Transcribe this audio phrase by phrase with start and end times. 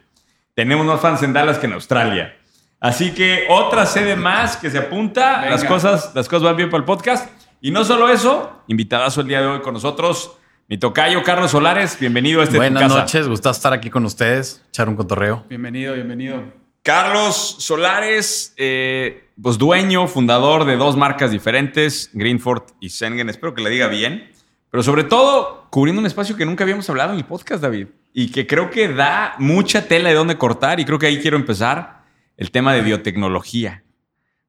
[0.54, 2.36] Tenemos más fans en Dallas que en Australia.
[2.80, 5.38] Así que otra sede más que se apunta.
[5.38, 5.50] Venga.
[5.50, 7.30] Las cosas, las cosas van bien para el podcast.
[7.60, 10.36] Y no solo eso, invitadazo el día de hoy con nosotros,
[10.68, 11.98] mi tocayo Carlos Solares.
[11.98, 12.98] Bienvenido a este tu Buenas casa.
[13.00, 15.44] noches, gusta estar aquí con ustedes, echar un cotorreo.
[15.48, 16.42] bienvenido, bienvenido.
[16.82, 23.28] Carlos Solares, eh, pues dueño, fundador de dos marcas diferentes, Greenford y Sengen.
[23.30, 24.30] Espero que le diga bien.
[24.70, 27.88] Pero sobre todo, cubriendo un espacio que nunca habíamos hablado en el podcast, David.
[28.12, 30.80] Y que creo que da mucha tela de dónde cortar.
[30.80, 32.04] Y creo que ahí quiero empezar
[32.36, 33.82] el tema de biotecnología.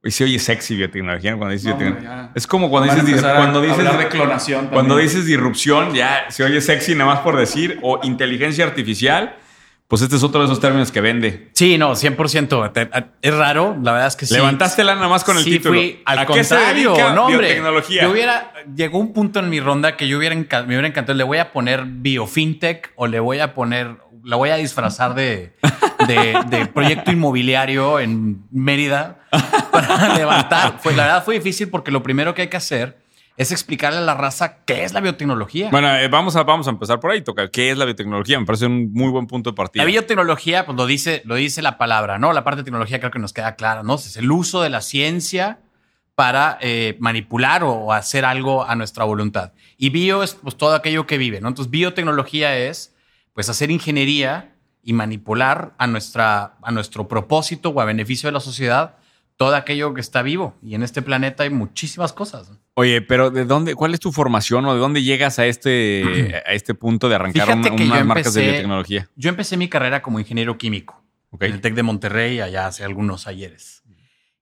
[0.03, 1.38] Y se oye sexy biotecnología ¿no?
[1.39, 2.31] cuando dices No, biotecnología.
[2.33, 4.73] Es como cuando Van dices, cuando dices, de clonación también.
[4.73, 9.36] cuando dices disrupción, ya se oye sexy nada más por decir, o inteligencia artificial.
[9.89, 11.50] Pues este es otro de esos términos que vende.
[11.56, 12.72] Sí, no, 100%.
[12.72, 12.89] Te-
[13.23, 14.36] Es raro, la verdad es que sí.
[14.36, 15.73] Levantaste la nada más con el Sí, título.
[15.80, 17.39] fui al ¿A qué se contrario, no, hombre.
[17.47, 18.03] biotecnología?
[18.03, 21.17] Yo hubiera, llegó un punto en mi ronda que yo hubiera me hubiera encantado.
[21.17, 25.53] Le voy a poner biofintech o le voy a poner, la voy a disfrazar de,
[26.14, 29.20] de, de proyecto inmobiliario en Mérida
[29.72, 30.80] para levantar.
[30.82, 32.98] Pues la verdad fue difícil porque lo primero que hay que hacer
[33.38, 35.70] es explicarle a la raza qué es la biotecnología.
[35.72, 37.50] Bueno, eh, vamos, a, vamos a empezar por ahí, toca.
[37.50, 38.38] ¿Qué es la biotecnología?
[38.38, 39.82] Me parece un muy buen punto de partida.
[39.82, 42.34] La biotecnología, pues lo dice, lo dice la palabra, ¿no?
[42.34, 43.96] La parte de tecnología creo que nos queda clara, ¿no?
[43.96, 45.60] Es el uso de la ciencia
[46.16, 49.54] para eh, manipular o hacer algo a nuestra voluntad.
[49.78, 51.48] Y bio es pues todo aquello que vive, ¿no?
[51.48, 52.94] Entonces biotecnología es
[53.34, 54.49] pues hacer ingeniería
[54.84, 58.95] y manipular a, nuestra, a nuestro propósito o a beneficio de la sociedad
[59.38, 60.53] todo aquello que está vivo.
[60.62, 62.51] Y en este planeta hay muchísimas cosas.
[62.73, 66.51] Oye, pero ¿de dónde, cuál es tu formación o de dónde llegas a este, a
[66.51, 69.09] este punto de arrancar Fíjate una- que unas marcas de biotecnología?
[69.16, 71.01] Yo empecé mi carrera como ingeniero químico
[71.39, 73.81] en el TEC de Monterrey allá hace algunos ayeres.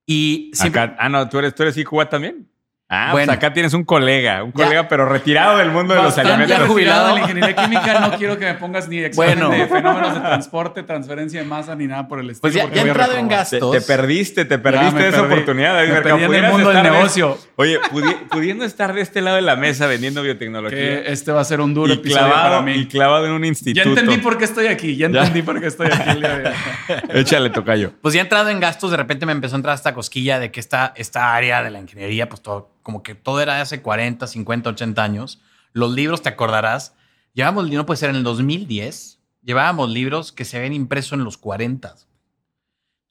[0.07, 2.49] Y siempre, Acá, ah, no, tú eres, tú eres IQA también.
[2.89, 3.27] Ah, Bueno.
[3.27, 4.63] pues acá tienes un colega, un Ya.
[4.63, 6.47] colega, pero retirado del mundo de los alimentos.
[6.47, 7.07] ya jubilado jubilado.
[7.09, 7.99] de la ingeniería química.
[7.99, 9.49] No quiero que me pongas ni examen Bueno.
[9.53, 12.41] de fenómenos de transporte, transferencia de masa, ni nada por el estilo.
[12.43, 13.27] Pues ya- a entrado en.
[13.27, 13.71] Te, gastos.
[13.73, 15.33] te perdiste, te perdiste de esa perdí.
[15.33, 15.73] oportunidad.
[15.73, 17.37] David Me perdí en el mundo del de- negocio.
[17.57, 21.41] oye, pudi- pudiendo estar de este lado de la mesa vendiendo biotecnología Que este va
[21.41, 22.71] a ser un duro y episodio para clavado, mí.
[22.73, 23.83] y clavado en un instituto.
[23.83, 24.95] Ya entendí por qué estoy aquí.
[24.95, 25.19] Ya Ya.
[25.19, 26.21] entendí por qué estoy aquí.
[27.09, 27.91] Échale, tocayo.
[28.01, 30.61] Pues ya entrado en gastos, de repente me empezó a entrar esta cosquilla de que
[30.61, 34.25] esta, esta área de la ingeniería, pues todo, como que todo era de hace 40,
[34.25, 35.41] 50, 80 años.
[35.73, 36.95] Los libros, te acordarás,
[37.33, 41.35] llevábamos, no puede ser en el 2010, llevábamos libros que se habían impreso en los
[41.37, 41.95] 40.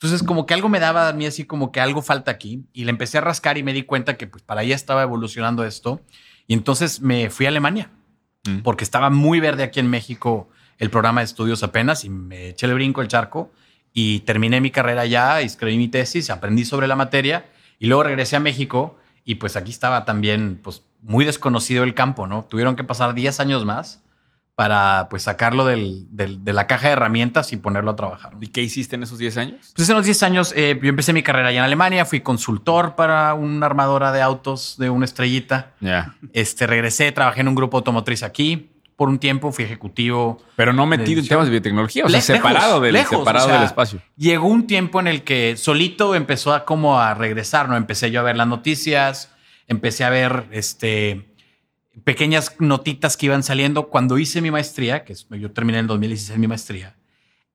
[0.00, 2.64] Entonces, como que algo me daba a mí así como que algo falta aquí.
[2.72, 5.62] Y le empecé a rascar y me di cuenta que pues para allá estaba evolucionando
[5.62, 6.00] esto.
[6.46, 7.90] Y entonces me fui a Alemania
[8.46, 8.58] Mm.
[8.58, 10.48] porque estaba muy verde aquí en México
[10.78, 13.52] el programa de estudios apenas y me eché el brinco el charco
[13.92, 17.46] y terminé mi carrera allá, escribí mi tesis, aprendí sobre la materia
[17.78, 22.26] y luego regresé a México y pues aquí estaba también pues muy desconocido el campo,
[22.26, 22.44] ¿no?
[22.44, 24.02] Tuvieron que pasar 10 años más
[24.54, 28.32] para pues sacarlo del- del- de la caja de herramientas y ponerlo a trabajar.
[28.40, 29.72] ¿Y qué hiciste en esos 10 años?
[29.76, 32.94] Pues en los 10 años eh, yo empecé mi carrera allá en Alemania, fui consultor
[32.96, 35.72] para una armadora de autos de una estrellita.
[35.80, 36.14] Ya.
[36.32, 38.70] Este, regresé, trabajé en un grupo automotriz aquí.
[38.96, 40.40] Por un tiempo fui ejecutivo.
[40.56, 43.44] Pero no metido en temas de biotecnología, o sea, Le- separado, lejos, del, lejos, separado
[43.46, 44.00] o sea, del espacio.
[44.16, 47.76] Llegó un tiempo en el que solito empezó a como a regresar, ¿no?
[47.76, 49.30] Empecé yo a ver las noticias,
[49.68, 51.28] empecé a ver este
[52.04, 53.88] pequeñas notitas que iban saliendo.
[53.88, 56.96] Cuando hice mi maestría, que es- yo terminé en el 2016 mi maestría,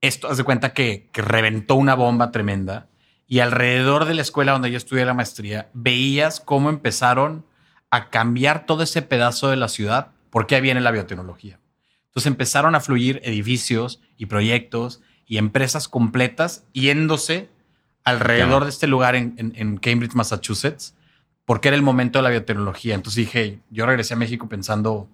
[0.02, 2.88] esto, haz de cuenta que, que reventó una bomba tremenda
[3.28, 7.46] y alrededor de la escuela donde yo estudié la maestría, veías cómo empezaron
[7.92, 11.60] a cambiar todo ese pedazo de la ciudad porque ahí viene la biotecnología.
[12.08, 17.50] Entonces empezaron a fluir edificios y proyectos y empresas completas yéndose
[18.04, 20.96] alrededor de este lugar en, en- en Cambridge, Massachusetts,
[21.46, 22.96] porque era el momento de la biotecnología.
[22.96, 25.08] Entonces dije, yo regresé a México pensando,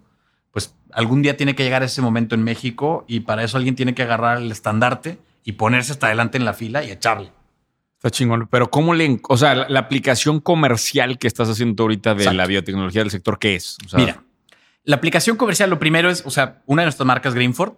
[0.51, 3.93] pues algún día tiene que llegar ese momento en México y para eso alguien tiene
[3.93, 7.31] que agarrar el estandarte y ponerse hasta adelante en la fila y echarle.
[7.97, 8.47] Está chingón.
[8.49, 9.19] Pero ¿cómo le...
[9.27, 12.37] O sea, la, la aplicación comercial que estás haciendo ahorita de Exacto.
[12.37, 13.77] la biotecnología del sector, ¿qué es?
[13.85, 14.23] O sea, Mira,
[14.87, 17.73] la aplicación comercial, lo primero es, o sea, una de nuestras marcas Greenford,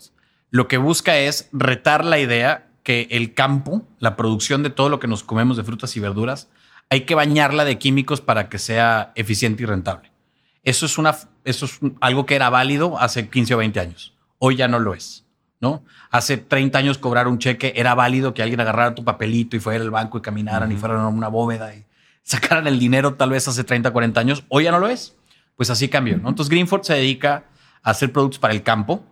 [0.52, 5.00] lo que busca es retar la idea que el campo, la producción de todo lo
[5.00, 6.50] que nos comemos de frutas y verduras,
[6.88, 10.12] hay que bañarla de químicos para que sea eficiente y rentable.
[10.64, 14.14] Eso es, una, eso es algo que era válido hace 15 o 20 años.
[14.38, 15.26] Hoy ya no lo es.
[15.60, 15.84] ¿no?
[16.12, 19.84] Hace 30 años cobrar un cheque era válido que alguien agarrara tu papelito y fuera
[19.84, 21.86] al banco y caminaran y fueran a una bóveda y
[22.22, 24.44] sacaran el dinero tal vez hace 30, 40 años.
[24.50, 25.16] Hoy ya no lo es.
[25.60, 26.18] Pues así cambió.
[26.18, 26.30] ¿no?
[26.30, 27.44] Entonces Greenford se dedica
[27.84, 29.04] a hacer productos para el campo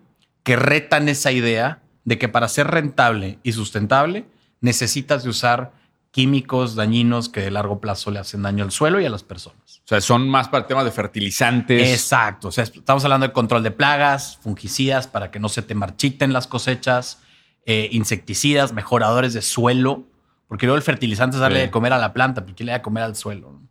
[0.44, 4.26] que retan esa idea de que para ser rentable y sustentable
[4.62, 5.74] necesitas de usar
[6.12, 9.82] químicos dañinos que de largo plazo le hacen daño al suelo y a las personas.
[9.84, 11.90] O sea, son más para temas de fertilizantes.
[11.90, 12.48] Exacto.
[12.48, 16.32] O sea, estamos hablando de control de plagas, fungicidas para que no se te marchiten
[16.32, 17.20] las cosechas,
[17.66, 20.06] eh, insecticidas, mejoradores de suelo,
[20.48, 21.66] porque luego el fertilizante es darle Sí.
[21.66, 23.52] de comer a la planta, porque le da de comer al suelo.
[23.52, 23.68] ¿no?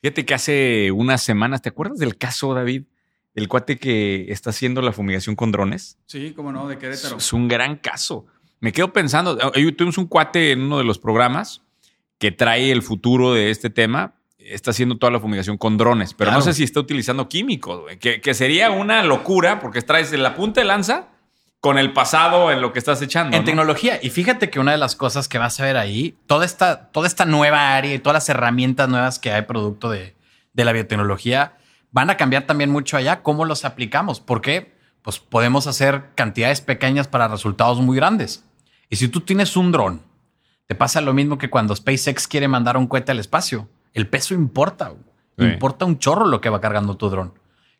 [0.00, 2.84] Fíjate que hace unas semanas, ¿te acuerdas del caso, David?
[3.34, 5.98] El cuate que está haciendo la fumigación con drones.
[6.06, 7.16] Sí, cómo no, de Es, Querétaro.
[7.18, 8.26] es un gran caso.
[8.60, 11.62] Me quedo pensando, eh, tuvimos un cuate en uno de los programas
[12.18, 14.14] que trae el futuro de este tema.
[14.38, 18.34] Está haciendo toda la fumigación con drones, pero no sé si está utilizando químicos, que
[18.34, 21.08] sería una locura porque traes la punta de lanza
[21.60, 23.36] con el pasado en lo que estás echando.
[23.36, 23.46] En ¿no?
[23.46, 23.98] tecnología.
[24.02, 27.06] Y fíjate que una de las cosas que vas a ver ahí, toda esta, toda
[27.06, 30.14] esta nueva área y todas las herramientas nuevas que hay producto de,
[30.52, 31.54] de la biotecnología
[31.90, 34.20] van a cambiar también mucho allá cómo los aplicamos.
[34.20, 34.76] ¿Por qué?
[35.02, 38.44] Pues podemos hacer cantidades pequeñas para resultados muy grandes.
[38.90, 40.02] Y si tú tienes un dron,
[40.66, 43.68] te pasa lo mismo que cuando SpaceX quiere mandar un cohete al espacio.
[43.94, 44.92] El peso importa.
[45.38, 45.44] Sí.
[45.44, 47.32] Importa un chorro lo que va cargando tu dron.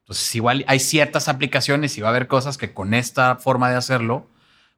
[0.08, 3.76] Entonces, igual hay ciertas aplicaciones y va a haber cosas que con esta forma de
[3.76, 4.26] hacerlo,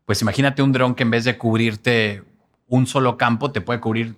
[0.04, 2.24] pues imagínate un dron que en vez de cubrirte
[2.66, 4.16] un solo campo, te puede cubrir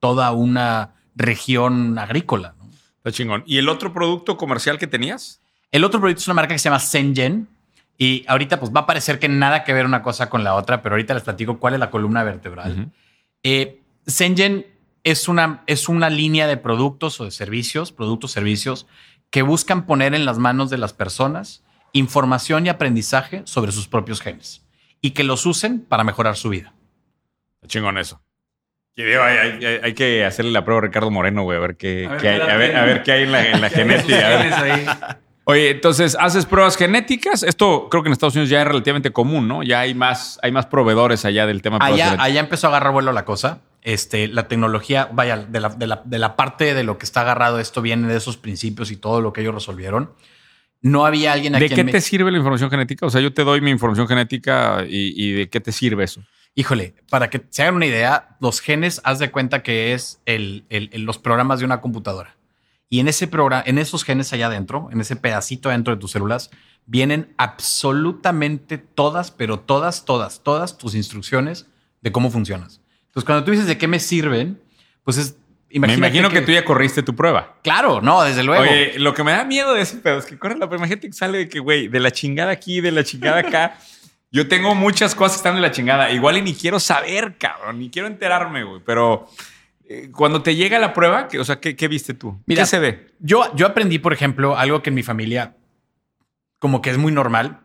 [0.00, 2.56] toda una región agrícola.
[2.58, 2.68] ¿no?
[2.98, 3.42] Está chingón.
[3.46, 5.40] ¿Y el otro producto comercial que tenías?
[5.72, 7.48] El otro proyecto es una marca que se llama Sengen.
[7.96, 10.82] Y ahorita pues va a parecer que nada que ver una cosa con la otra,
[10.82, 12.92] pero ahorita les platico cuál es la columna vertebral.
[13.42, 14.66] Eh, Sengen
[15.04, 18.86] es una, es una línea de productos o de servicios, productos, servicios,
[19.30, 21.62] que buscan poner en las manos de las personas
[21.92, 24.64] información y aprendizaje sobre sus propios genes
[25.00, 26.72] y que los usen para mejorar su vida.
[27.54, 28.20] Está chingón eso.
[28.96, 31.60] Y digo, hay, hay- hay- hay que hacerle la prueba a Ricardo Moreno, güey, a
[31.60, 33.46] ver qué, A ver qué hay, qué a ver, a ver qué hay en la,
[33.46, 35.18] en la genética.
[35.44, 37.42] Oye, entonces haces pruebas genéticas.
[37.42, 39.62] Esto creo que en Estados Unidos ya es relativamente común, ¿no?
[39.62, 43.12] Ya hay más, hay más proveedores allá del tema Allá, allá empezó a agarrar vuelo
[43.12, 43.60] la cosa.
[43.82, 47.22] Este, la tecnología, vaya, de la, de, la, de la parte de lo que está
[47.22, 50.12] agarrado, esto viene de esos principios y todo lo que ellos resolvieron.
[50.82, 53.06] No había alguien a ¿De qué te sirve la información genética?
[53.06, 56.22] O sea, yo te doy mi información genética y, y ¿de qué te sirve eso?
[56.54, 60.64] Híjole, para que se hagan una idea, los genes, haz de cuenta que es el,
[60.68, 62.36] el- el- los programas de una computadora.
[62.88, 66.10] Y en ese programa, en esos genes allá adentro, en ese pedacito adentro de tus
[66.10, 66.50] células,
[66.86, 71.66] vienen absolutamente todas, pero todas, todas, todas tus instrucciones
[72.00, 72.79] de cómo funcionas.
[73.10, 74.60] Entonces, cuando tú dices de qué me sirven,
[75.04, 75.36] pues es.
[75.72, 77.56] Me imagino que, tú ya corriste tu prueba.
[77.62, 78.62] Claro, no, desde luego.
[78.62, 80.78] Oye, lo que me da miedo de ese pedo es que corre la prueba.
[80.78, 83.78] Imagínate que sale de que, güey, de la chingada aquí, de la chingada acá.
[84.32, 86.10] Yo tengo muchas cosas que están de la chingada.
[86.10, 88.80] Igual y ni quiero saber, cabrón, ni quiero enterarme, güey.
[88.84, 89.28] Pero
[89.88, 92.40] eh, cuando te llega la prueba, que, o sea, ¿qué, qué viste tú?
[92.46, 93.06] Mira, ¿Qué se ve?
[93.20, 95.56] Yo, yo aprendí, por ejemplo, algo que en mi familia
[96.60, 97.60] como que es muy normal.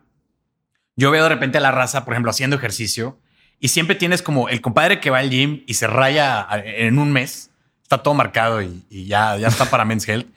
[0.95, 3.19] Yo veo de repente a la raza, por ejemplo, haciendo ejercicio
[3.65, 6.99] y siempre tienes como el compadre que va al gym y se raya a- en
[6.99, 7.49] un mes,
[7.81, 10.27] está todo marcado y, y ya, ya está para Men's Health.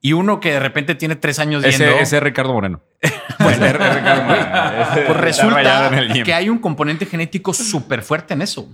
[0.00, 2.80] Y uno que de repente tiene tres años yendo, Ese, ese es Ricardo Moreno.
[3.02, 4.82] Ese es Ricardo Moreno.
[4.92, 5.90] Ese pues resulta
[6.24, 8.66] que hay un componente genético súper fuerte en eso.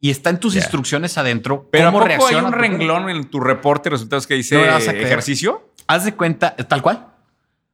[0.00, 1.68] Y está en tus instrucciones adentro.
[1.70, 2.58] Pero ¿a cómo poco hay un cuerpo.
[2.58, 5.72] renglón en tu reporte resultados que dice No a ejercicio?
[5.86, 7.06] Haz de cuenta, tal cual.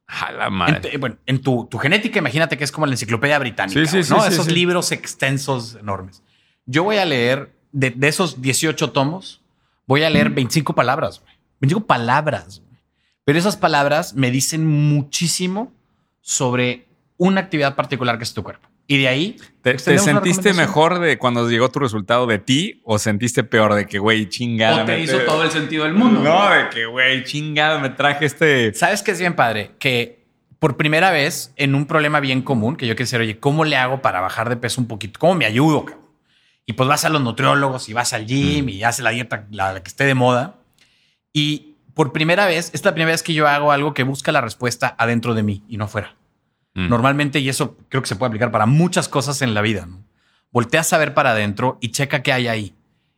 [0.06, 0.96] A la En, madre.
[0.98, 4.12] bueno, en tu, tu genética, imagínate que es como la enciclopedia británica, Sí, sí, sí,
[4.12, 4.20] ¿no?
[4.22, 6.22] sí, Esos libros extensos, enormes.
[6.66, 9.42] Yo voy a leer, de, de esos 18 tomos,
[9.86, 11.32] voy a leer 25 palabras, güey.
[11.60, 12.60] 25 palabras.
[12.66, 12.80] güey.
[13.24, 15.72] Pero esas palabras me dicen muchísimo
[16.20, 18.68] sobre una actividad particular que es tu cuerpo.
[18.86, 19.36] Y de ahí...
[19.62, 23.72] ¿Te, pues, te sentiste mejor de cuando llegó tu resultado de ti o sentiste peor
[23.74, 24.82] de que, güey, chingada?
[24.82, 26.20] O te me- hizo todo el sentido del mundo.
[26.20, 28.74] No, de que, güey, chingada, me traje este.
[28.74, 29.70] ¿Sabes qué es bien padre?
[29.78, 30.26] Que
[30.58, 34.02] por primera vez en un problema bien común, que yo quisiera, oye, ¿cómo le hago
[34.02, 35.18] para bajar de peso un poquito?
[35.18, 35.86] ¿Cómo me ayudo?
[35.86, 36.04] cabrón?
[36.66, 39.72] Y pues vas a los nutriólogos y vas al gym y haces la dieta, la,
[39.72, 40.56] la que esté de moda.
[41.32, 44.30] Y por primera vez, esta es la primera vez que yo hago algo que busca
[44.32, 46.16] la respuesta adentro de mí y no afuera.
[46.74, 46.88] Mm.
[46.88, 50.02] Normalmente, y eso creo que se puede aplicar para muchas cosas en la vida, ¿no?
[50.50, 52.74] Volteas a ver para adentro y checa qué hay ahí.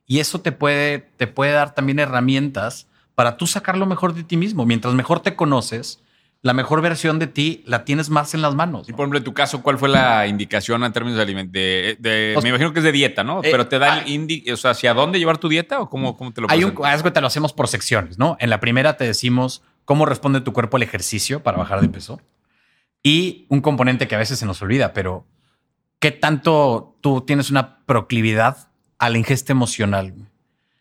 [0.06, 4.22] Y eso te puede, te puede dar también herramientas para tú sacar lo mejor de
[4.24, 4.66] ti mismo.
[4.66, 6.00] Mientras mejor te conoces,
[6.42, 8.88] La mejor versión de ti la tienes más en las manos.
[8.88, 11.24] Y por ejemplo, en tu caso, ¿cuál fue la indicación en términos de
[12.34, 13.40] sea, me imagino que es de dieta, ¿no?
[13.40, 15.88] eh, Pero te da ah, el indi, o sea, hacia dónde llevar tu dieta o
[15.88, 16.92] cómo, cómo te lo Hay un, presentan?
[16.92, 18.36] haz cuenta, lo hacemos por secciones, ¿no?
[18.38, 22.20] En la primera te decimos cómo responde tu cuerpo al ejercicio para bajar de peso.
[23.06, 25.28] Y un componente que a veces se nos olvida, pero
[26.00, 28.66] ¿qué tanto tú tienes una proclividad
[28.98, 30.10] a la ingesta emocional?
[30.10, 30.26] güey?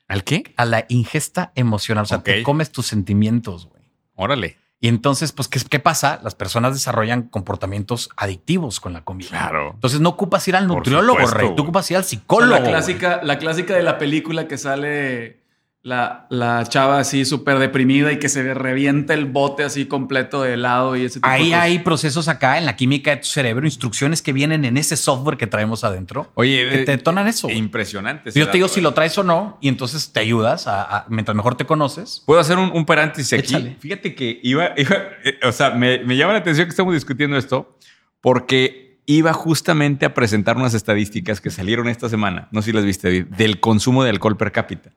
[0.07, 0.51] ¿Al qué?
[0.57, 2.01] A la ingesta emocional.
[2.05, 3.83] O sea, te comes tus sentimientos, güey.
[4.15, 4.57] Órale.
[4.79, 6.19] Y entonces, pues, ¿qué, ¿qué pasa?
[6.23, 9.29] Las personas desarrollan comportamientos adictivos con la comida.
[9.29, 9.73] Claro.
[9.75, 11.55] Entonces no ocupas ir al nutriólogo, supuesto, rey.
[11.55, 12.51] Tú ocupas ir al O sea, psicólogo.
[12.59, 15.44] la clásica, la clásica de la película que sale
[15.85, 20.53] la, la chava así súper deprimida y que se revienta el bote así completo de
[20.55, 23.67] helado y ese tipo de Ahí hay procesos acá en la química de tu cerebro,
[23.67, 26.31] instrucciones que vienen en ese software que traemos adentro.
[26.33, 27.51] Oye, que eh, te detonan eso.
[27.51, 28.31] impresionante.
[28.31, 28.83] Yo te digo si eh.
[28.83, 32.23] lo traes o no, y entonces te ayudas a, a- mientras mejor te conoces.
[32.25, 33.53] Puedo hacer un, un paréntesis aquí.
[33.53, 33.77] Échale.
[33.79, 37.37] Fíjate que iba, iba, eh, o sea, me, me llama la atención que estamos discutiendo
[37.37, 37.77] esto
[38.21, 42.83] porque iba justamente a presentar unas estadísticas que salieron esta semana, no sé si las
[42.85, 44.89] viste, David, del consumo de alcohol per cápita.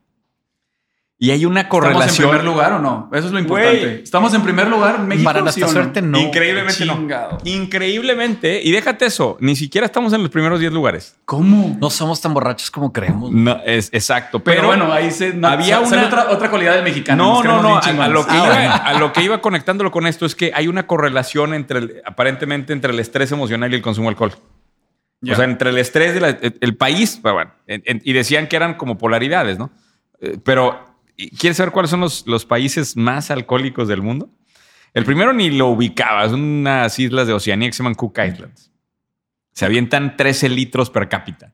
[1.21, 2.27] Y hay una ¿Estamos correlación.
[2.27, 3.11] en primer lugar o no?
[3.13, 4.03] Eso es lo importante.
[4.05, 5.01] ¿Estamos en primer lugar?
[5.01, 5.73] México, Para ¿sí nuestra no?
[5.73, 6.17] suerte, no.
[6.21, 7.33] Increíblemente Chingado.
[7.33, 7.39] no.
[7.51, 8.61] Increíblemente.
[8.63, 11.17] Y déjate eso, ni siquiera estamos en los primeros 10 lugares.
[11.25, 11.77] ¿Cómo?
[11.81, 13.33] No somos tan borrachos como creemos.
[13.33, 14.39] No, es exacto.
[14.39, 17.43] Pero, Pero, bueno, ahí se, había una- otra, otra cualidad del mexicano.
[17.43, 17.63] No, no, no.
[17.63, 18.13] bien A, a chingones.
[18.13, 18.75] lo que Ah, iba, bueno.
[18.85, 22.73] a lo que iba conectándolo con esto es que hay una correlación entre el- aparentemente
[22.73, 24.33] entre el estrés emocional y el consumo de alcohol.
[25.29, 26.15] O sea, entre el estrés
[26.61, 29.71] del país, pero bueno, en- en- y decían que eran como polaridades, ¿no?
[30.21, 30.88] Eh, Pero, ¿y
[31.39, 34.31] ¿quieres saber cuáles son los, los países más alcohólicos del mundo?
[34.95, 38.73] El primero ni lo ubicaba, son unas islas de Oceanía que se llaman Cook Islands.
[39.53, 41.53] Se avientan 13 litros per cápita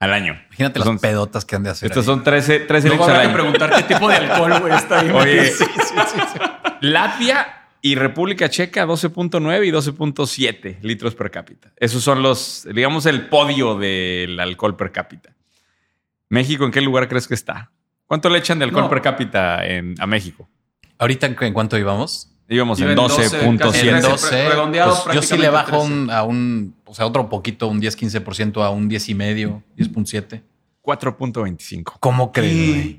[0.00, 0.38] al año.
[0.48, 1.86] Imagínate las pedotas que han de hacer.
[1.86, 2.14] Estos ahí.
[2.14, 3.58] son 13, 13 Luego litros al habrá que año.
[3.58, 5.10] preguntar qué tipo de alcohol, güey, está ahí.
[5.10, 6.38] Oye, Sí, sí, sí, sí.
[6.80, 7.46] Latvia
[7.80, 11.72] y República Checa 12.9 y 12.7 litros per cápita.
[11.76, 15.34] Esos son los, digamos, el podio del alcohol per cápita.
[16.28, 17.70] México, ¿en qué lugar crees que está?
[18.06, 18.90] ¿Cuánto le echan de alcohol No.
[18.90, 20.48] per cápita en, a México?
[20.98, 22.30] Ahorita, ¿en cuánto íbamos?
[22.48, 23.70] Íbamos en en 12, casi En 12.7.
[24.00, 24.08] 13.
[24.08, 24.48] 12.
[24.50, 25.86] redondeado Pues yo sí le bajo 13.
[25.92, 30.42] un- a un, o sea, otro poquito, un 10-15% a un 10 y medio, 10.7.
[30.82, 31.94] 4.25.
[32.00, 32.96] ¿Cómo crees?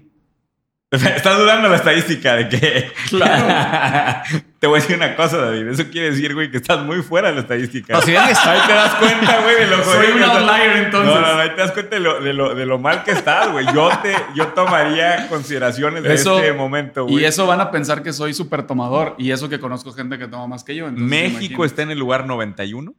[0.92, 2.92] Estás dudando la estadística de que.
[3.10, 4.24] Claro.
[4.66, 5.68] Te voy a decir una cosa, David.
[5.68, 7.94] Eso quiere decir, güey, que estás muy fuera de la estadística.
[7.94, 8.34] No, si Ahí
[8.66, 11.14] te das cuenta, güey, de lo Soy un outlier, entonces.
[11.14, 13.12] No, no, no, ahí te das cuenta de lo, de lo, de lo mal que
[13.12, 13.64] estás, güey.
[13.76, 17.22] Yo, te, yo tomaría consideraciones de Eso- este momento, güey.
[17.22, 19.14] Y eso van a pensar que soy súper tomador.
[19.20, 20.92] Y eso que conozco gente que toma más que yo.
[20.92, 22.96] México está en el lugar 91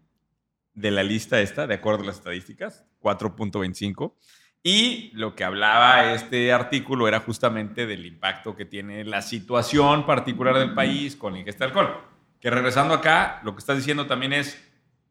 [0.74, 4.14] de la lista esta, de acuerdo a las estadísticas, 4.25.
[4.68, 10.58] Y lo que hablaba este artículo era justamente del impacto que tiene la situación particular
[10.58, 12.00] del país con la ingesta de alcohol.
[12.40, 14.60] Que regresando acá, lo que estás diciendo también es,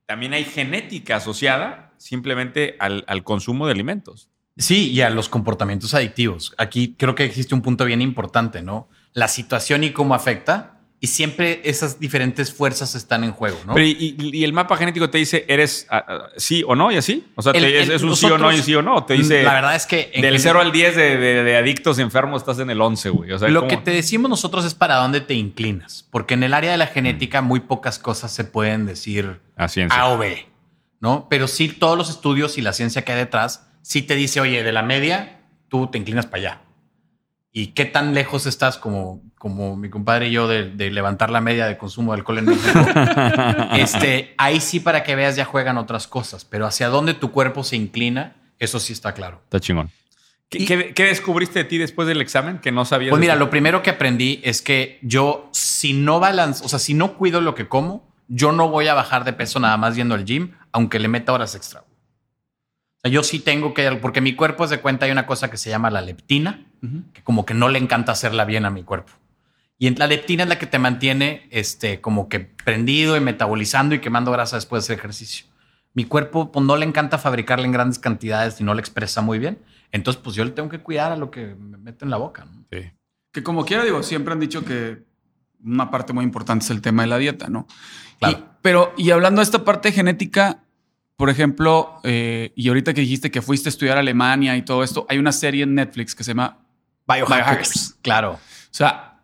[0.05, 4.29] también hay genética asociada simplemente al, al consumo de alimentos.
[4.57, 6.53] Sí, y a los comportamientos adictivos.
[6.57, 8.89] Aquí creo que existe un punto bien importante, ¿no?
[9.13, 10.74] La situación y cómo afecta.
[11.01, 13.73] Y siempre esas diferentes fuerzas están en juego, ¿no?
[13.75, 16.91] Pero y, y- y el mapa genético te dice, ¿eres ah, ah, sí o no
[16.91, 17.27] y así?
[17.35, 19.03] O sea, te- El- es, un sí o no y sí o no.
[19.05, 21.99] Te dice, La verdad es que del general- 0 al 10 de, de- de adictos
[21.99, 23.31] enfermos estás en el 11, güey.
[23.33, 26.53] O sea, Lo que te decimos nosotros es para dónde te inclinas, porque en el
[26.53, 29.99] área de la genética muy pocas cosas se pueden decir A ciencia.
[29.99, 30.47] A o B,
[31.01, 31.27] ¿no?
[31.29, 34.63] Pero sí todos los estudios y la ciencia que hay detrás sí te dice, oye,
[34.63, 36.61] de la media tú te inclinas para allá.
[37.57, 41.39] ¿Y qué tan lejos estás como, como mi compadre y yo de, de levantar la
[41.39, 42.79] media de consumo de alcohol en México?
[43.77, 47.63] este, ahí sí para que veas ya juegan otras cosas, pero hacia dónde tu cuerpo
[47.63, 49.39] se inclina, eso sí está claro.
[49.45, 49.89] Está chingón.
[50.49, 53.11] ¿Qué, Y- qué- qué descubriste de ti después del examen que no sabías?
[53.11, 56.93] Pues mira, lo primero que aprendí es que yo, si no balance, o sea, si
[56.93, 60.13] no cuido lo que como, yo no voy a bajar de peso nada más yendo
[60.15, 61.81] al gym, aunque le meta horas extra.
[61.81, 65.49] O sea, yo sí tengo que, porque mi cuerpo es de cuenta, hay una cosa
[65.49, 66.65] que se llama la leptina,
[67.13, 69.11] Que como que no le encanta hacerla bien a mi cuerpo.
[69.77, 73.93] Y en- la leptina es la que te mantiene este, como que prendido y metabolizando
[73.95, 75.45] y quemando grasa después de hacer ejercicio.
[75.93, 79.39] Mi cuerpo pues, no le encanta fabricarla en grandes cantidades y no la expresa muy
[79.39, 79.59] bien.
[79.91, 82.45] Entonces, pues yo le tengo que cuidar a lo que me meto en la boca.
[82.45, 82.65] ¿no?
[82.71, 82.89] Sí.
[83.31, 85.03] Que como quiera, digo, siempre han dicho que
[85.63, 87.67] una parte muy importante es el tema de la dieta, ¿no?
[88.19, 88.37] Claro.
[88.37, 90.63] Y- pero, y hablando de esta parte genética,
[91.17, 94.83] por ejemplo, eh, y ahorita que dijiste que fuiste a estudiar a Alemania y todo
[94.83, 96.57] esto, hay una serie en Netflix que se llama
[97.07, 97.97] Biohackers.
[98.01, 98.31] Claro.
[98.33, 98.39] O
[98.71, 99.19] sea,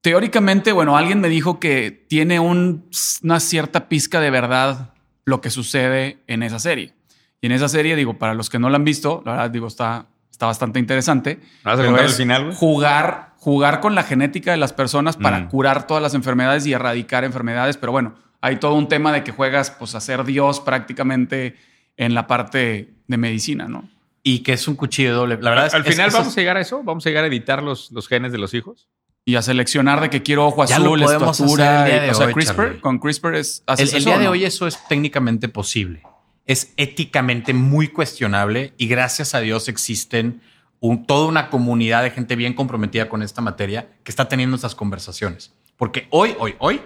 [0.00, 2.88] teóricamente, bueno, alguien me dijo que tiene un-
[3.22, 4.90] una cierta pizca de verdad
[5.24, 6.92] lo que sucede en esa serie.
[7.40, 9.66] Y en esa serie, digo, para los que no la han visto, la verdad, digo,
[9.66, 11.40] está, está bastante interesante.
[11.62, 12.54] ¿Vas a el final?
[12.54, 15.48] Jugar, jugar con la genética de las personas para Mm.
[15.48, 17.76] curar todas las enfermedades y erradicar enfermedades.
[17.78, 21.56] Pero bueno, hay todo un tema de que juegas pues, a ser Dios prácticamente
[21.96, 23.88] en la parte de medicina, ¿no?
[24.26, 25.38] Y que es un cuchillo de doble.
[25.40, 26.82] La verdad es Al es- final eso- vamos a llegar a eso.
[26.82, 28.88] Vamos a llegar a editar los, los genes de los hijos.
[29.26, 31.82] Y a seleccionar de que quiero ojo Ya lo azul, podemos estatura.
[31.82, 32.80] hacer el día y- de o sea, hoy, CRISPR, Charlie.
[32.80, 33.58] con CRISPR es.
[33.66, 34.30] El, ¿haces el eso día o de no?
[34.32, 36.02] hoy eso es técnicamente posible.
[36.46, 40.40] Es éticamente muy cuestionable y gracias a Dios existen
[40.80, 44.74] un- toda una comunidad de gente bien comprometida con esta materia que está teniendo esas
[44.74, 45.54] conversaciones.
[45.78, 46.82] Porque hoy, hoy, hoy,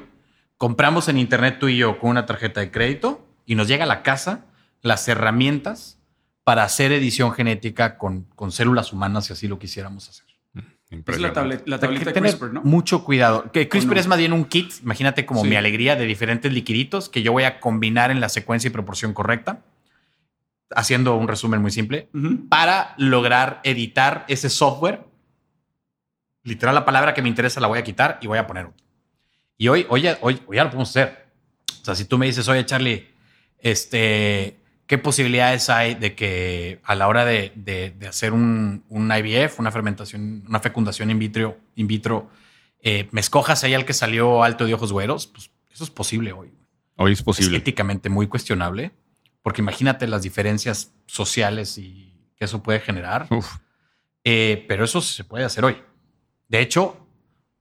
[0.56, 3.88] compramos en internet tú y yo con una tarjeta de crédito y nos llega a
[3.88, 4.44] la casa
[4.82, 5.97] las herramientas
[6.48, 10.24] para hacer edición genética con, con células humanas si así lo quisiéramos hacer.
[11.06, 12.62] Es la, tablet- la Hay que tableta de tener CRISPR, ¿no?
[12.62, 13.52] Mucho cuidado.
[13.52, 14.00] Que CRISPR ¿O no?
[14.00, 15.48] es más bien un kit, imagínate como Sí.
[15.50, 19.12] mi alegría de diferentes liquiditos que yo voy a combinar en la secuencia y proporción
[19.12, 19.60] correcta,
[20.74, 22.08] haciendo un resumen muy simple,
[22.48, 25.00] para lograr editar ese software.
[26.44, 28.86] Literal, la palabra que me interesa la voy a quitar y voy a poner otra.
[29.58, 31.26] Y hoy, hoy, hoy, hoy ya lo podemos hacer.
[31.82, 33.06] O sea, si tú me dices, oye, Charlie,
[33.58, 34.57] este,
[34.88, 39.60] ¿qué posibilidades hay de que a la hora de, de- de hacer un, un IVF,
[39.60, 42.28] una fermentación, una fecundación in vitro, in vitro
[42.80, 45.28] eh, me escojas ahí al que salió alto de ojos güeros?
[45.28, 46.52] Pues eso es posible hoy.
[46.96, 47.58] Hoy es Es posible.
[47.58, 48.90] éticamente muy cuestionable,
[49.42, 53.28] porque imagínate las diferencias sociales y que eso puede generar.
[53.30, 53.58] Uf.
[54.24, 55.76] Eh, pero eso se puede hacer hoy.
[56.48, 57.06] De hecho,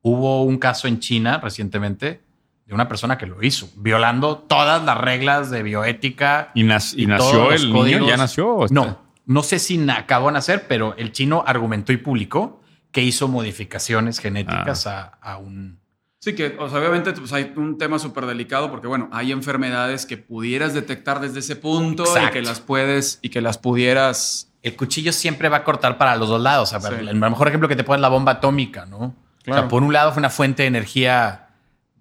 [0.01, 2.21] hubo un caso en China recientemente
[2.67, 6.51] de una persona que lo hizo, violando todas las reglas de bioética.
[6.53, 7.79] ¿Y, nas- y Y nació todos los el niño?
[7.79, 8.07] códigos.
[8.09, 8.65] ¿Ya nació?
[8.71, 13.27] No, no sé si acabó de nacer, pero el chino argumentó y publicó que hizo
[13.27, 15.17] modificaciones genéticas Ah.
[15.21, 15.79] a, a un...
[16.19, 20.05] Sí, que o sea, obviamente pues, hay un tema súper delicado porque, bueno, hay enfermedades
[20.05, 24.51] que pudieras detectar desde ese punto y que las puedes y que las pudieras.
[24.63, 26.69] El cuchillo siempre va a cortar para los dos lados.
[26.69, 26.75] Sí.
[26.99, 28.97] El mejor ejemplo que te pone es la bomba atómica, ¿no?
[28.97, 29.61] O Claro.
[29.61, 31.46] sea, por un lado fue una fuente de energía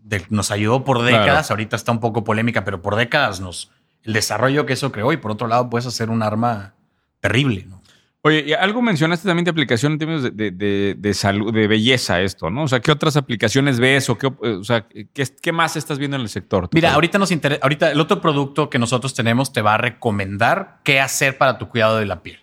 [0.06, 1.46] de- nos ayudó por décadas.
[1.46, 1.46] Claro.
[1.50, 3.70] Ahorita está un poco polémica, pero por décadas nos
[4.04, 6.74] el desarrollo que eso creó y por otro lado puedes hacer un arma
[7.20, 7.82] terrible, ¿no?
[8.22, 11.68] Oye, y algo mencionaste también de aplicación en términos de, de- de- de salud, de
[11.68, 12.64] belleza esto, ¿no?
[12.64, 15.08] O sea, ¿qué otras aplicaciones ves o qué, o sea, qué,
[15.40, 16.68] qué más estás viendo en el sector?
[16.72, 20.78] Mira, ahorita nos interesa, ahorita el otro producto que nosotros tenemos te va a recomendar
[20.82, 22.40] qué hacer para tu cuidado de la piel,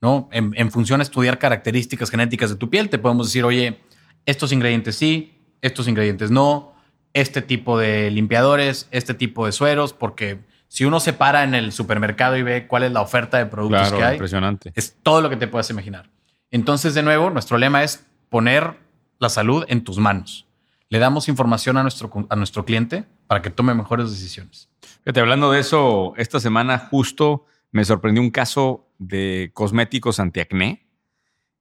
[0.00, 0.30] ¿no?
[0.32, 3.80] En, en función a estudiar características genéticas de tu piel, te podemos decir, oye,
[4.24, 6.72] estos ingredientes sí, estos ingredientes no,
[7.14, 11.72] este tipo de limpiadores, este tipo de sueros, porque si uno se para en el
[11.72, 14.72] supermercado y ve cuál es la oferta de productos Claro, que hay, impresionante.
[14.74, 16.10] es todo lo que te puedas imaginar.
[16.50, 18.74] Entonces, de nuevo, nuestro lema es poner
[19.18, 20.46] la salud en tus manos.
[20.90, 24.68] Le damos información a nuestro, a nuestro cliente para que tome mejores decisiones.
[25.04, 30.86] Fíjate, hablando de eso, esta semana justo me sorprendió un caso de cosméticos antiacné.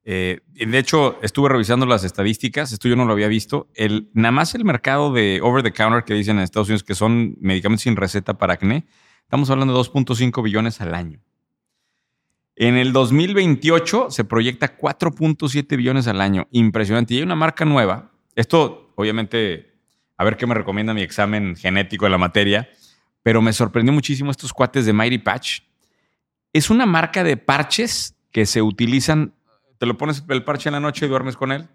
[0.09, 3.69] Eh, de hecho, estuve revisando las estadísticas, esto yo no lo había visto.
[3.75, 6.95] El, nada más el mercado de over the counter que dicen en Estados Unidos que
[6.95, 8.87] son medicamentos sin receta para acné,
[9.23, 11.19] estamos hablando de 2.5 billones al año.
[12.55, 16.47] En el 2028 se proyecta 4.7 billones al año.
[16.51, 17.13] Impresionante.
[17.13, 18.13] Y hay una marca nueva.
[18.33, 19.73] Esto, obviamente,
[20.15, 22.69] a ver qué me recomienda mi examen genético de la materia,
[23.23, 25.63] pero me sorprendió muchísimo estos cuates de Mighty Patch.
[26.53, 29.33] Es una marca de parches que se utilizan.
[29.77, 31.67] Te lo pones el parche en la noche y duermes con él.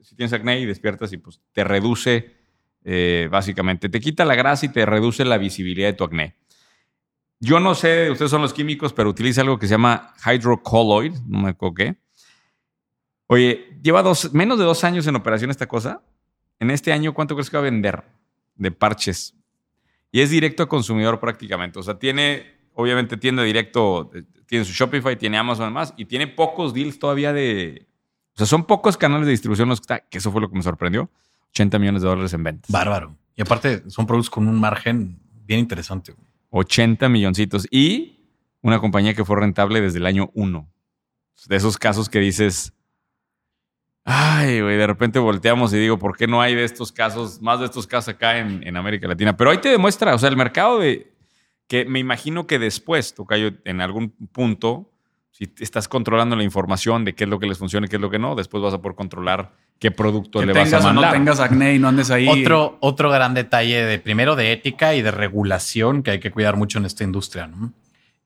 [0.00, 2.36] Si tienes acné y despiertas y pues te reduce,
[2.84, 6.36] eh, básicamente, te quita la grasa y te reduce la visibilidad de tu acné.
[7.40, 11.42] Yo no sé, ustedes son los químicos, pero utiliza algo que se llama hydrocolloid, no
[11.42, 11.96] me acuerdo qué.
[13.26, 16.02] Oye, lleva dos, menos de dos años en operación esta cosa.
[16.60, 18.04] En este año, ¿cuánto crees que va a vender
[18.54, 19.34] de parches?
[20.12, 21.78] Y es directo a consumidor prácticamente.
[21.78, 26.26] O sea, tiene, obviamente, tienda directo, eh, tiene su Shopify, tiene Amazon además, y tiene
[26.26, 27.86] pocos deals todavía de.
[28.34, 30.56] O sea, son pocos canales de distribución los que está, que eso fue lo que
[30.56, 31.10] me sorprendió.
[31.50, 32.70] 80 millones de dólares en ventas.
[32.70, 33.16] Bárbaro.
[33.36, 36.14] Y aparte, son productos con un margen bien interesante.
[36.50, 37.66] 80 milloncitos.
[37.70, 38.26] Y
[38.62, 40.68] una compañía que fue rentable desde el año 1.
[41.48, 42.72] De esos casos que dices,
[44.04, 47.60] ay, güey, de repente volteamos y digo, ¿por qué no hay de estos casos, más
[47.60, 49.36] de estos casos acá en, en América Latina?
[49.36, 51.11] Pero ahí te demuestra, o sea, el mercado de,
[51.72, 54.90] que me imagino que después, Tocayo, en algún punto,
[55.30, 58.02] si estás controlando la información de qué es lo que les funciona y qué es
[58.02, 60.92] lo que no, después vas a poder controlar qué producto Que le vas a o
[60.92, 61.14] no mandar.
[61.14, 62.28] tengas acné y no andes ahí.
[62.28, 66.58] Otro, otro gran detalle de primero de ética y de regulación que hay que cuidar
[66.58, 67.46] mucho en esta industria.
[67.46, 67.72] ¿no?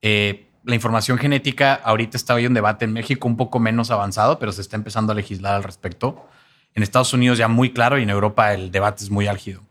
[0.02, 4.40] Eh, la información genética ahorita está hoy en debate en México un poco menos avanzado,
[4.40, 6.28] pero se está empezando a legislar al respecto.
[6.74, 9.62] En Estados Unidos ya muy claro y en Europa el debate es muy álgido.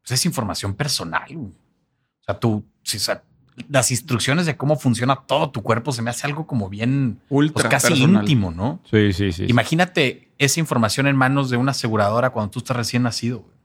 [0.00, 1.26] Pues es información personal.
[1.36, 3.22] O sea, tú, si, o sea,
[3.68, 7.54] las instrucciones de cómo funciona todo tu cuerpo se me hace algo como bien Ultra
[7.54, 8.22] pues, casi personal.
[8.22, 8.80] íntimo, ¿no?
[8.90, 9.46] Sí, sí, sí.
[9.48, 13.40] Imagínate esa información en manos de una aseguradora cuando tú estás recién nacido.
[13.40, 13.56] güey.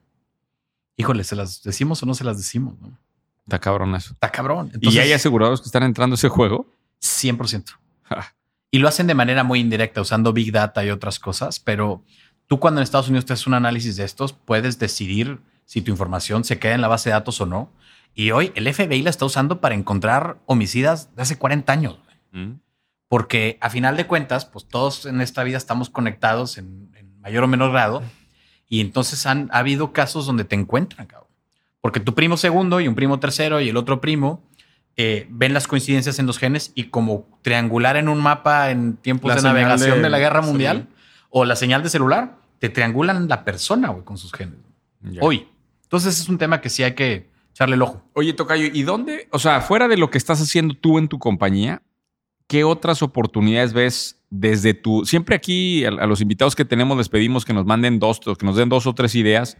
[0.97, 2.79] Híjole, ¿se las decimos o no se las decimos?
[2.81, 2.97] no?
[3.45, 4.13] Está cabrón eso.
[4.13, 4.69] Está cabrón.
[4.71, 6.67] ¿Y Entonces, hay asegurados que están entrando a ese juego?
[7.01, 7.65] 100%.
[8.03, 8.35] Ja.
[8.71, 12.03] Y lo hacen de manera muy indirecta, usando Big Data y otras cosas, pero
[12.47, 15.91] tú cuando en Estados Unidos te haces un análisis de estos, puedes decidir si tu
[15.91, 17.69] información se queda en la base de datos o no.
[18.15, 21.99] Y hoy el FBI la está usando para encontrar homicidas de hace 40 años.
[22.31, 22.53] Mm.
[23.07, 27.43] Porque a final de cuentas, pues todos en esta vida estamos conectados en, en mayor
[27.43, 28.03] o menor grado.
[28.67, 31.29] Y entonces han ha habido casos donde te encuentran, cabrón.
[31.81, 34.41] Porque tu primo segundo y un primo tercero y el otro primo
[34.95, 39.29] eh, ven las coincidencias en los genes y como triangular en un mapa en tiempos
[39.29, 40.87] La de navegación de, de- la guerra mundial
[41.29, 44.59] o la señal de celular, te triangulan la persona, güey, con sus genes.
[45.19, 45.47] Hoy.
[45.83, 48.03] Entonces es un tema que sí hay que echarle el ojo.
[48.13, 51.19] Oye, Tocayo, ¿y dónde, o sea, fuera de lo que estás haciendo tú en tu
[51.19, 51.83] compañía,
[52.47, 55.05] qué otras oportunidades ves desde tu...
[55.05, 58.55] Siempre aquí a, los invitados que tenemos les pedimos que nos manden dos, que nos
[58.55, 59.57] den dos o tres ideas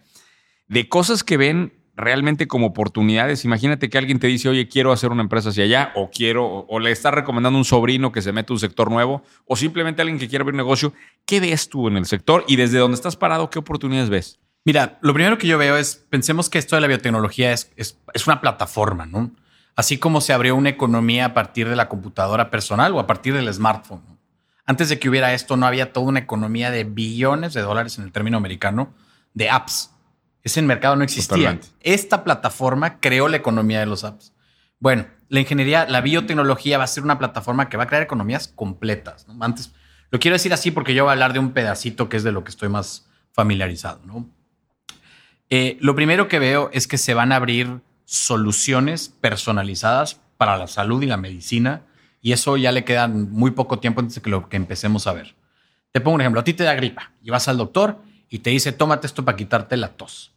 [0.67, 3.45] de cosas que ven realmente como oportunidades.
[3.45, 6.79] Imagínate que alguien te dice, oye, quiero hacer una empresa hacia allá, o quiero, o,
[6.79, 10.01] le estás recomendando a un sobrino que se mete a un sector nuevo, o simplemente
[10.01, 10.93] alguien que quiere abrir negocio.
[11.25, 12.43] ¿Qué ves tú en el sector?
[12.47, 14.39] Y desde donde estás parado, ¿qué oportunidades ves?
[14.65, 17.99] Mira, lo primero que yo veo es, pensemos que esto de la biotecnología es, es,
[18.13, 19.32] es una plataforma, ¿no?
[19.76, 23.34] Así como se abrió una economía a partir de la computadora personal o a partir
[23.34, 24.04] del smartphone.
[24.08, 24.17] ¿no?
[24.65, 28.06] Antes de que hubiera esto, no había toda una economía de billones de dólares en
[28.06, 28.93] el término americano
[29.34, 29.91] de apps.
[30.43, 31.38] Ese mercado no existía.
[31.38, 31.67] Totalmente.
[31.82, 34.34] Esta plataforma creó la economía de los apps.
[34.80, 38.47] Bueno, la ingeniería, la biotecnología va a ser una plataforma que va a crear economías
[38.49, 39.28] completas.
[39.28, 39.43] ¿no?
[39.43, 39.73] Antes,
[40.12, 42.32] lo quiero decir así porque yo voy a hablar de un pedacito que es de
[42.32, 44.02] lo que estoy más familiarizado.
[44.06, 44.30] ¿no?
[45.56, 50.66] Eh, lo primero que veo es que se van a abrir soluciones personalizadas para la
[50.66, 51.84] salud y la medicina
[52.22, 55.13] y eso ya le queda muy poco tiempo antes de que lo que empecemos a
[55.13, 55.36] ver.
[55.92, 58.50] Te pongo un ejemplo, a ti te da gripa y vas al doctor y te
[58.50, 60.34] dice, tómate esto para quitarte la tos.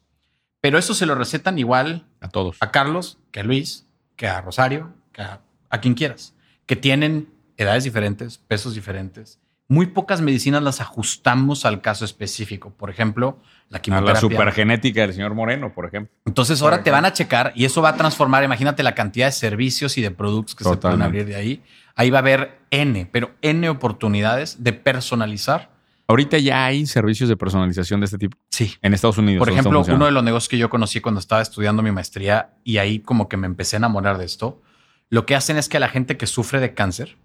[0.60, 2.58] Pero eso se lo recetan igual A todos.
[2.60, 6.34] a Carlos, que a Luis, que a Rosario, que a, a quien quieras,
[6.66, 9.40] que tienen edades diferentes, pesos diferentes.
[9.68, 12.70] Muy pocas medicinas las ajustamos al caso específico.
[12.70, 14.14] Por ejemplo, la A quimioterapia.
[14.14, 16.14] la supergenética del señor Moreno, por ejemplo.
[16.24, 19.32] Entonces ahora te van a checar y eso va a transformar, imagínate la cantidad de
[19.32, 21.62] servicios y de productos que se pueden abrir de ahí.
[21.96, 25.74] Ahí va a haber N, pero N oportunidades de personalizar.
[26.08, 28.74] Ahorita ya hay servicios de personalización de este tipo Sí.
[28.82, 29.40] en Estados Unidos.
[29.40, 32.76] Por ejemplo, uno de los negocios que yo conocí cuando estaba estudiando mi maestría y
[32.76, 34.62] ahí como que me empecé a enamorar de esto,
[35.10, 37.16] lo que hacen es que a la gente que sufre de cáncer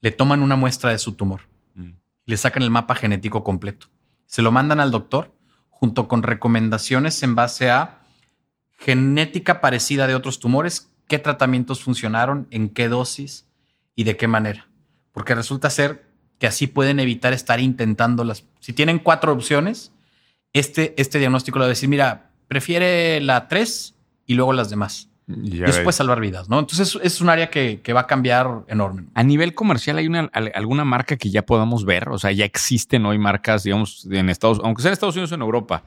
[0.00, 1.40] le toman una muestra de su tumor.
[2.30, 3.88] Le sacan el mapa genético completo,
[4.26, 5.34] se lo mandan al doctor
[5.68, 8.02] junto con recomendaciones en base a
[8.78, 13.48] genética parecida de otros tumores, qué tratamientos funcionaron, en qué dosis
[13.94, 14.68] y de qué manera.
[15.12, 18.44] Porque resulta ser que así pueden evitar estar intentando las...
[18.60, 19.92] Si tienen cuatro opciones,
[20.52, 25.09] este, este diagnóstico le va a decir, mira, prefiere la 3 y luego las demás.
[25.42, 26.58] Ya Y puede salvar vidas, ¿no?
[26.58, 29.04] Entonces es un área que, que va a cambiar enorme.
[29.14, 32.08] A nivel comercial, ¿hay una, al- alguna marca que ya podamos ver?
[32.08, 35.34] O sea, ya existen hoy marcas, digamos, en Estados aunque sea en Estados Unidos o
[35.36, 35.82] en Europa.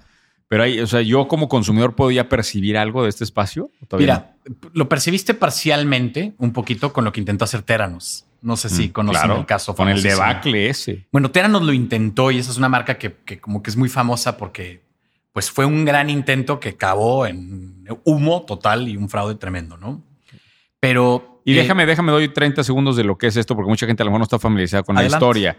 [0.49, 3.71] Pero hay, o sea, yo como consumidor puedo ya percibir algo de este espacio.
[3.81, 8.25] ¿O todavía Mira, lo percibiste parcialmente un poquito con lo que intentó hacer Teranos.
[8.41, 9.73] No sé si Mm, conocen claro, el caso.
[9.73, 11.05] Con el debacle ese.
[11.11, 13.87] Bueno, Teranos lo intentó y esa es una marca que, que como que es muy
[13.89, 14.82] famosa porque
[15.33, 20.01] pues fue un gran intento que acabó en humo total y un fraude tremendo, ¿no?
[20.79, 21.41] Pero...
[21.45, 24.01] Y eh, déjame, déjame, doy 30 segundos de lo que es esto, porque mucha gente
[24.03, 25.13] a lo mejor no está familiarizada con Adelante.
[25.13, 25.57] la historia.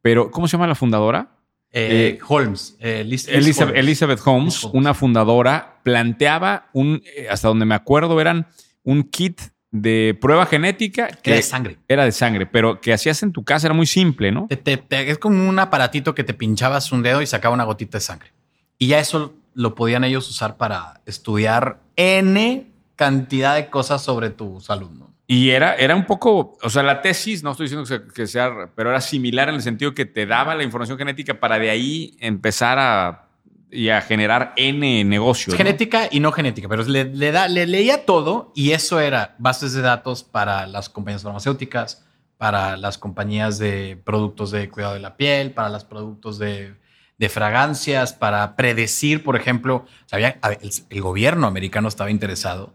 [0.00, 1.32] Pero, ¿cómo se llama la fundadora?
[1.72, 2.76] eh, Holmes.
[2.80, 3.78] eh, Elizabeth, Holmes.
[3.78, 8.46] Elizabeth Holmes, una fundadora, planteaba un, hasta donde me acuerdo, eran
[8.82, 9.40] un kit
[9.72, 11.76] de prueba genética que Era de sangre.
[11.88, 14.46] era de sangre, pero que hacías en tu casa era muy simple, ¿no?
[14.48, 17.64] Te- te- te- es como un aparatito que te pinchabas un dedo y sacaba una
[17.64, 18.30] gotita de sangre.
[18.78, 24.60] Y ya eso lo podían ellos usar para estudiar N cantidad de cosas sobre tu
[24.60, 25.14] salud, ¿no?
[25.28, 28.26] Y era, era un poco, o sea, la tesis, no estoy diciendo que sea, que
[28.26, 31.68] sea, pero era similar en el sentido que te daba la información genética para de
[31.68, 33.26] ahí empezar a,
[33.70, 35.56] y a generar N negocios.
[35.56, 39.72] Genética y no genética, pero le, le da, le leía todo y eso era bases
[39.72, 45.16] de datos para las compañías farmacéuticas, para las compañías de productos de cuidado de la
[45.16, 46.76] piel, para los productos de,
[47.18, 52.74] de fragancias, para predecir, por ejemplo, sabía, el, el gobierno americano estaba interesado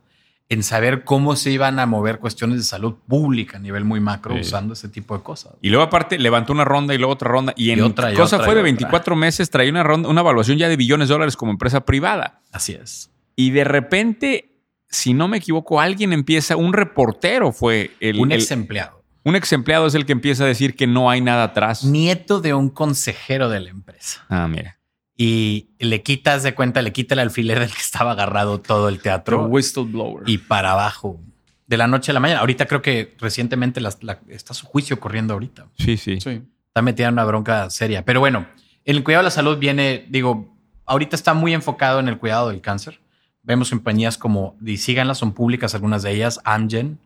[0.50, 4.34] en saber cómo se iban a mover cuestiones de salud pública a nivel muy macro
[4.36, 4.42] Sí.
[4.42, 5.54] usando ese tipo de cosas.
[5.62, 7.54] Y luego aparte levantó una ronda y luego otra ronda.
[7.56, 8.64] Y en Y otra, y cosa otra, fue de otra.
[8.64, 12.42] 24 meses, traía una ronda, una evaluación ya de billones de dólares como empresa privada.
[12.52, 13.12] Así es.
[13.38, 14.48] Y de repente
[14.90, 18.20] si no me equivoco, alguien empieza, un reportero fue el...
[18.20, 19.01] un el- ex empleado.
[19.24, 21.84] Un ex empleado es el que empieza a decir que no hay nada atrás.
[21.84, 24.26] Nieto de un consejero de la empresa.
[24.30, 24.78] Ah, mira.
[25.18, 28.98] Y le quitas de cuenta, le quita el alfiler del que estaba agarrado todo el
[28.98, 30.28] The teatro whistleblower.
[30.28, 31.20] y para abajo.
[31.68, 32.40] De la noche a la mañana.
[32.42, 35.68] Ahorita creo que recientemente las- la- está su juicio corriendo ahorita.
[35.78, 36.20] Sí, sí.
[36.20, 36.42] sí.
[36.68, 38.04] Está metida en una bronca seria.
[38.04, 38.48] Pero bueno,
[38.86, 40.54] el cuidado de la salud viene, digo,
[40.86, 43.00] ahorita está muy enfocado en el cuidado del cáncer.
[43.44, 46.98] Vemos compañías como, y síganlas, son públicas algunas de ellas, Amgen,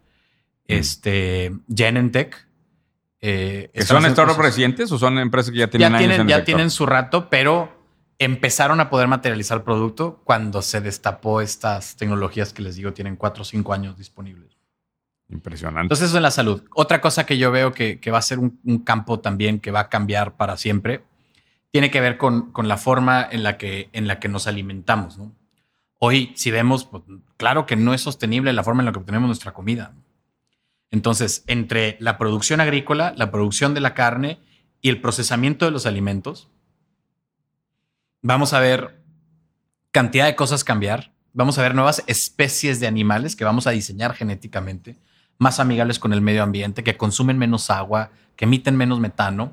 [0.68, 2.48] este, Genentech.
[3.22, 6.16] eh, ¿Que están ¿Son startups recientes o son empresas que ya tienen ya años tienen,
[6.16, 6.46] en el ya sector?
[6.46, 7.74] tienen su rato, pero
[8.18, 13.16] empezaron a poder materializar el producto cuando se destapó estas tecnologías que les digo tienen
[13.16, 14.58] cuatro o cinco años disponibles.
[15.28, 15.82] Impresionante.
[15.82, 16.64] Entonces eso en la salud.
[16.76, 19.72] Otra cosa que yo veo que, que va a ser un, un campo también que
[19.72, 21.04] va a cambiar para siempre,
[21.72, 25.18] tiene que ver con, con la forma en la, que, en la que nos alimentamos.
[25.18, 25.34] ¿no?
[26.00, 27.04] Hoy, si vemos, pues,
[27.38, 29.94] claro que no es sostenible la forma en la que obtenemos nuestra comida.
[30.96, 34.40] Entonces, entre la producción agrícola, la producción de la carne
[34.82, 36.48] y el procesamiento de los alimentos,
[38.22, 39.04] vamos a ver
[39.92, 41.12] cantidad de cosas cambiar.
[41.34, 44.96] Vamos a ver nuevas especies de animales que vamos a diseñar genéticamente,
[45.38, 49.52] más amigables con el medio ambiente, que consumen menos agua, que emiten menos metano.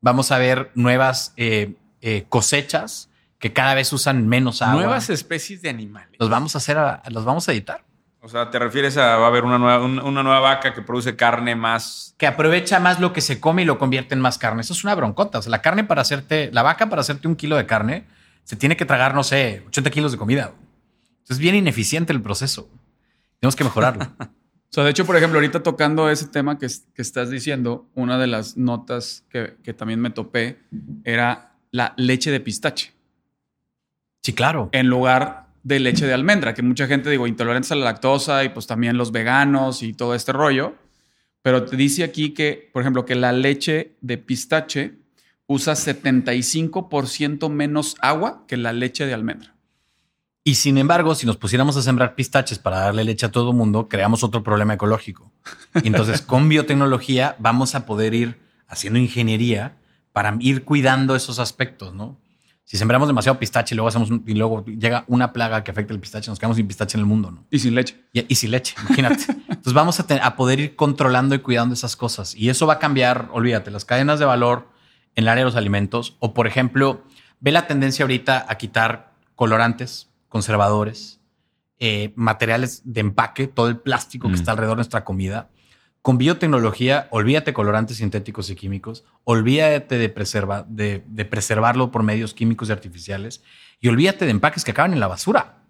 [0.00, 4.76] Vamos a ver nuevas eh, eh, cosechas que cada vez usan menos agua.
[4.76, 6.16] Nuevas especies de animales.
[6.18, 7.84] los vamos a hacer, a- los vamos a editar.
[8.24, 10.80] O sea, ¿te refieres a va a haber una nueva, un- una nueva vaca que
[10.80, 12.14] produce carne más?
[12.16, 14.62] que aprovecha más lo que se come y lo convierte en más carne.
[14.62, 15.40] Eso es una broncota.
[15.40, 18.04] O sea, la carne para hacerte, la vaca para hacerte un kilo de carne,
[18.44, 20.52] se tiene que tragar, no sé, 80 kilos de comida.
[21.28, 22.68] Es bien ineficiente el proceso.
[23.40, 24.06] Tenemos que mejorarlo.
[24.66, 27.86] O sea, de hecho, por ejemplo, ahorita tocando ese tema que, es- que estás diciendo,
[27.94, 30.58] una de las notas que, que también me topé
[31.04, 32.92] era la leche de pistache
[34.22, 34.70] sí, claro.
[34.72, 38.50] en lugar de leche de almendra, que mucha gente, digo, intolerantes a la lactosa y
[38.50, 40.74] pues también los veganos y todo este rollo.
[41.42, 44.98] Pero te dice aquí que, por ejemplo, que la leche de pistache
[45.46, 49.54] usa 75% menos agua que la leche de almendra.
[50.44, 53.56] Y sin embargo, si nos pusiéramos a sembrar pistaches para darle leche a todo el
[53.56, 55.32] mundo, creamos otro problema ecológico.
[55.82, 59.78] Y entonces, con biotecnología vamos a poder ir haciendo ingeniería
[60.12, 62.18] para ir cuidando esos aspectos, ¿no?
[62.66, 65.92] Si sembramos demasiado pistache y luego hacemos un- y luego llega una plaga que afecta
[65.92, 67.44] el pistache, nos quedamos sin pistache en el mundo, ¿no?
[67.50, 68.02] Y sin leche.
[68.12, 69.24] Y, y sin leche, imagínate.
[69.48, 72.34] Entonces vamos a poder ir controlando y cuidando esas cosas.
[72.34, 74.68] Y eso va a cambiar, olvídate, las cadenas de valor
[75.14, 76.16] en el área de los alimentos.
[76.20, 77.04] O, por ejemplo,
[77.40, 81.20] ve la tendencia ahorita a quitar colorantes, conservadores,
[81.78, 84.36] eh, materiales de empaque, todo el plástico que Mm.
[84.36, 85.50] está alrededor de nuestra comida.
[86.04, 92.34] Con biotecnología, olvídate colorantes sintéticos y químicos, olvídate de, preserva, de, de preservarlo por medios
[92.34, 93.42] químicos y artificiales
[93.80, 95.64] y olvídate de empaques que acaban en la basura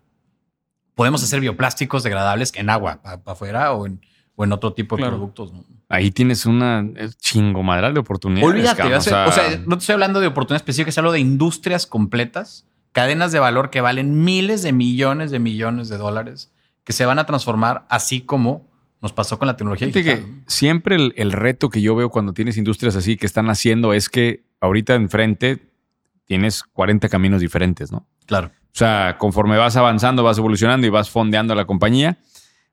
[0.94, 4.00] podemos hacer bioplásticos degradables en agua para afuera o en,
[4.36, 5.16] o en otro tipo de Claro.
[5.16, 5.52] productos.
[5.52, 5.64] ¿no?
[5.88, 6.84] Ahí tienes una
[7.18, 8.48] chingomadral de oportunidades.
[8.48, 11.86] Olvídate, o sea, o sea, no te estoy hablando de oportunidades específicas, hablo de industrias
[11.86, 16.52] completas, cadenas de valor que valen miles de millones de millones de dólares
[16.84, 18.68] que se van a transformar así como
[19.04, 20.24] nos pasó con la tecnología Fíjate digital.
[20.24, 23.92] que siempre el, el reto que yo veo cuando tienes industrias así que están haciendo
[23.92, 25.58] es que ahorita enfrente
[26.24, 28.06] tienes 40 caminos diferentes, ¿no?
[28.24, 28.46] Claro.
[28.48, 32.16] O sea, conforme vas avanzando, vas evolucionando y vas fondeando la compañía,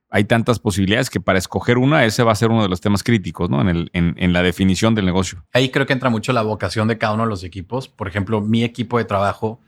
[0.09, 3.03] hay tantas posibilidades que para escoger una, ese va a ser uno de los temas
[3.03, 3.59] críticos, ¿no?
[3.59, 5.43] En, el, en, en la definición del negocio.
[5.51, 7.89] Ahí creo que entra mucho la vocación de cada uno de los equipos.
[7.89, 9.59] Por ejemplo, mi equipo de trabajo,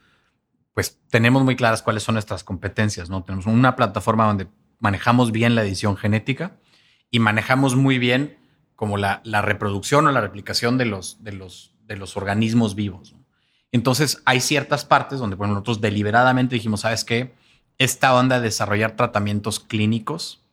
[0.73, 3.21] pues tenemos muy claras cuáles son nuestras competencias, ¿no?
[3.23, 4.47] Tenemos una plataforma donde
[4.83, 6.57] manejamos bien la edición genética
[7.09, 8.37] y manejamos muy bien
[8.75, 13.15] como la, la reproducción o la replicación de los, de los, de los organismos vivos.
[13.71, 17.33] Entonces, hay ciertas partes donde bueno, nosotros deliberadamente dijimos, ¿sabes qué?
[17.77, 20.43] Esta onda de desarrollar tratamientos clínicos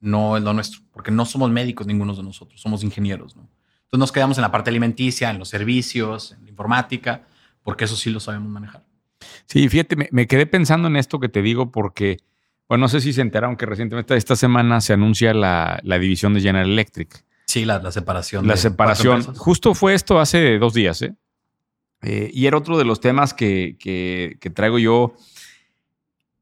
[0.00, 3.42] no es lo nuestro, porque no somos médicos ninguno de nosotros, somos ingenieros, ¿no?
[3.42, 7.26] Entonces nos quedamos en la parte alimenticia, en los servicios, en la informática,
[7.62, 8.84] porque eso sí lo sabemos manejar.
[9.44, 12.18] Sí, fíjate, me, me quedé pensando en esto que te digo porque,
[12.68, 16.34] bueno, no sé si se enteraron que recientemente esta semana se anuncia la, la división
[16.34, 17.24] de General Electric.
[17.46, 18.46] Sí, la, la separación.
[18.46, 19.22] La de separación.
[19.36, 21.14] Justo fue esto hace dos días, ¿eh?
[22.02, 25.14] Eh, y era otro de los temas que, que- que traigo yo.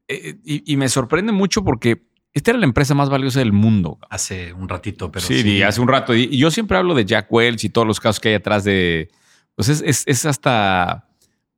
[0.07, 3.97] Eh, y, y me sorprende mucho porque esta era la empresa más valiosa del mundo.
[4.09, 6.13] Hace un ratito, pero sí, y hace un rato.
[6.15, 8.63] Y, y yo siempre hablo de Jack Welch y todos los casos que hay atrás
[8.63, 9.09] de.
[9.55, 11.07] Pues es, es- es hasta.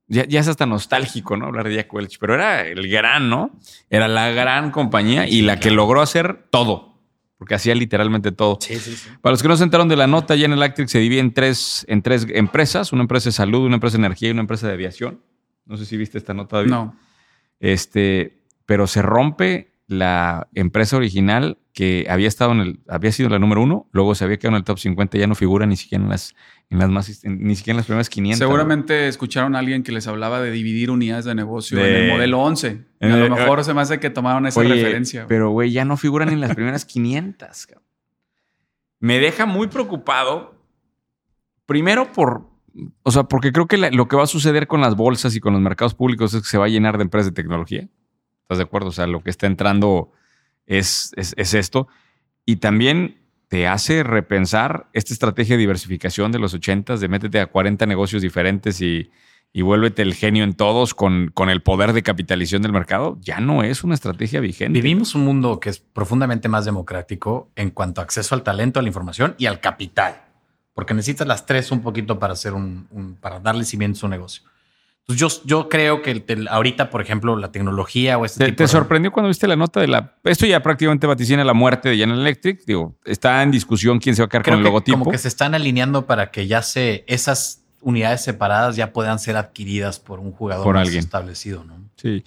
[0.10, 1.48] Ya, ya es hasta nostálgico, ¿no?
[1.48, 3.60] Hablar de Jack Welch, pero era el gran, ¿no?
[3.90, 7.02] Era la gran compañía y la que logró hacer todo,
[7.38, 8.58] porque hacía literalmente todo.
[8.62, 9.10] Sí, sí, sí.
[9.22, 11.86] Para los que no se enteraron de la nota, General Electric se divide en tres,
[11.90, 14.74] en tres empresas: una empresa de salud, una empresa de energía y una empresa de
[14.74, 15.22] aviación.
[15.66, 16.70] No sé si viste esta nota, David.
[16.70, 16.98] No.
[17.60, 23.40] Este, pero se rompe la empresa original que había estado en el, había sido la
[23.40, 26.04] número uno, luego se había quedado en el top 50, ya no figura ni siquiera
[26.04, 26.36] en las,
[26.70, 28.40] en las más, ni siquiera en las primeras 500.
[28.40, 32.12] Seguramente escucharon a alguien que les hablaba de dividir unidades de negocio De- en el
[32.12, 32.68] modelo 11.
[33.00, 35.26] a Eh, lo mejor se me hace que tomaron esa Oye, referencia.
[35.28, 37.68] Pero, güey, ya no figuran en las primeras 500.
[37.68, 37.86] cabrón.
[39.00, 40.56] Me deja muy preocupado.
[41.66, 42.48] Primero por...
[43.04, 45.40] O sea, porque creo que la- lo que va a suceder con las bolsas y
[45.40, 47.88] con los mercados públicos es que se va a llenar de empresas de tecnología.
[48.48, 48.88] ¿Estás de acuerdo?
[48.88, 50.14] O sea, lo que está entrando
[50.68, 51.90] es, es, es esto.
[52.46, 53.18] Y también
[53.50, 58.22] te hace repensar esta estrategia de diversificación de los 80 de métete a 40 negocios
[58.22, 59.12] diferentes y,
[59.52, 63.18] y vuélvete el genio en todos con, con el poder de capitalización del mercado.
[63.20, 64.80] Ya no es una estrategia vigente.
[64.80, 68.82] Vivimos un mundo que es profundamente más democrático en cuanto a acceso al talento, a
[68.82, 70.22] la información y al capital,
[70.74, 74.44] porque necesitas las tres un poquito para hacer un, para darle cimientos a un negocio.
[75.10, 78.58] Entonces yo, yo creo que el ahorita, por ejemplo, la tecnología o este ¿Te, tipo
[78.58, 80.16] te de- sorprendió cuando viste la nota de la...
[80.26, 82.66] Esto ya prácticamente vaticina la muerte de General Electric.
[82.66, 84.98] Digo, está en discusión quién se va a quedar Creo con el que logotipo.
[85.00, 89.38] como que se están alineando para que ya se esas unidades separadas ya puedan ser
[89.38, 91.00] adquiridas por un jugador Por más alguien.
[91.00, 91.80] establecido, ¿no?
[91.96, 92.26] Sí.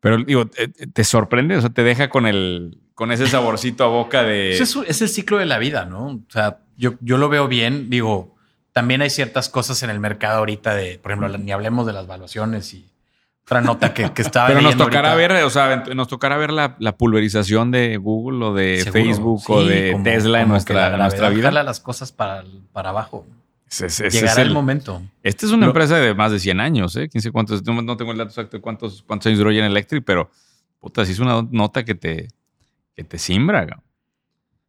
[0.00, 1.56] Pero digo, ¿te, sorprende?
[1.56, 2.80] O sea, te deja con el...
[2.94, 4.56] Con ese saborcito a boca de...
[4.58, 6.06] Pues es, es el ciclo de la vida, ¿no?
[6.06, 7.90] O sea, yo, yo lo veo bien.
[7.90, 8.34] Digo,
[8.78, 12.06] también hay ciertas cosas en el mercado ahorita de, por ejemplo, ni hablemos de las
[12.06, 12.88] valuaciones y
[13.42, 15.34] otra nota que, que estaba Pero nos tocará ahorita.
[15.34, 18.92] ver, o sea, nos tocará ver la, la pulverización de Google o de Seguro.
[18.92, 21.42] Facebook o de como- Tesla en como nuestra, en nuestra vida.
[21.48, 23.26] jala las cosas para, para abajo.
[23.68, 25.02] Llegará es el, momento.
[25.24, 27.08] Esta es una Lo- empresa de más de 100 años, ¿eh?
[27.08, 30.04] 15 cuántos, no, no tengo el dato exacto de cuántos, cuántos años duró General Electric,
[30.04, 30.30] pero
[30.78, 32.28] puta, sí es una nota que te,
[32.94, 33.66] que te simbra.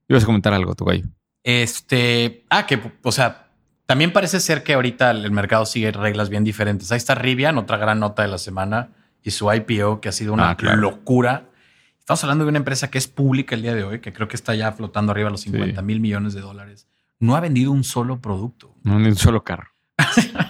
[0.07, 1.05] Ibas a comentar algo, tu gallo.
[1.43, 3.48] Este, ah, que, o sea,
[3.89, 6.91] también parece ser que ahorita el mercado sigue reglas bien diferentes.
[6.91, 8.89] Ahí está Rivian, otra gran nota de la semana,
[9.23, 10.77] y su IPO, que ha sido una Ah, claro.
[10.79, 11.49] locura.
[11.97, 14.35] Estamos hablando de una empresa que es pública el día de hoy, que creo que
[14.35, 16.87] está ya flotando arriba de los 50 mil millones de dólares.
[17.19, 18.75] No ha vendido un solo producto.
[18.83, 19.69] No, ni un solo carro.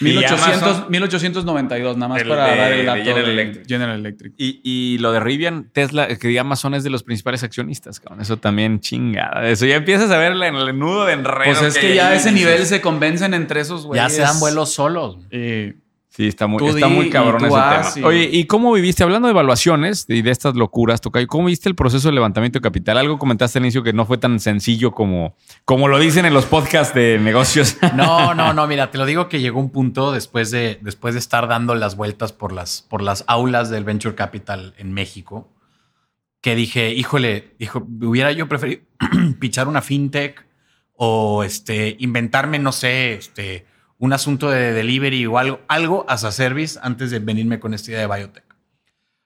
[0.00, 3.66] 1800, Amazon- 1892, nada más El para de- dar el de dato General de Electric.
[3.68, 4.32] General Electric.
[4.36, 8.20] Y, y lo de Rivian, Tesla, que Amazon es de los principales accionistas, cabrón.
[8.20, 9.48] Eso también chingada.
[9.48, 11.44] Eso ya empiezas a ver en el nudo de enredo.
[11.44, 14.04] Pues es que ya a ese nivel se convencen entre esos güeyes.
[14.04, 15.18] ya se dan vuelos solos.
[15.30, 15.74] Eh,
[16.16, 17.92] Sí, está muy, Tú está di muy y cabrón tú ese tema.
[17.96, 19.02] y- Oye, ¿y cómo viviste?
[19.02, 22.62] Hablando de evaluaciones y de estas locuras, Tocayo, ¿cómo viste el proceso de levantamiento de
[22.62, 22.96] capital?
[22.96, 26.46] Algo comentaste al inicio que no fue tan sencillo como, como lo dicen en los
[26.46, 27.76] podcasts de negocios.
[27.94, 31.20] No, no, no, mira, te lo digo que llegó un punto después de, después de
[31.20, 35.52] estar dando las vueltas por las, por las aulas del Venture Capital en México,
[36.40, 38.80] que dije, híjole, dijo, hubiera yo preferido
[39.38, 40.46] pichar una fintech
[40.94, 43.66] o este, inventarme, no sé, este,
[43.98, 47.90] un asunto de delivery o algo, algo as a service antes de venirme con esta
[47.90, 48.44] idea de biotech.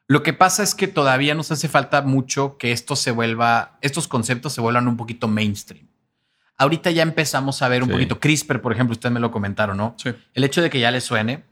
[0.07, 4.09] Lo que pasa es que todavía nos hace falta mucho que esto se vuelva, estos
[4.09, 5.87] conceptos se vuelvan un poquito mainstream.
[6.57, 7.93] Ahorita ya empezamos a ver un Sí.
[7.95, 9.95] poquito CRISPR, por ejemplo, ustedes me lo comentaron, ¿no?
[9.99, 10.11] sí.
[10.35, 11.45] El hecho de que ya le suene,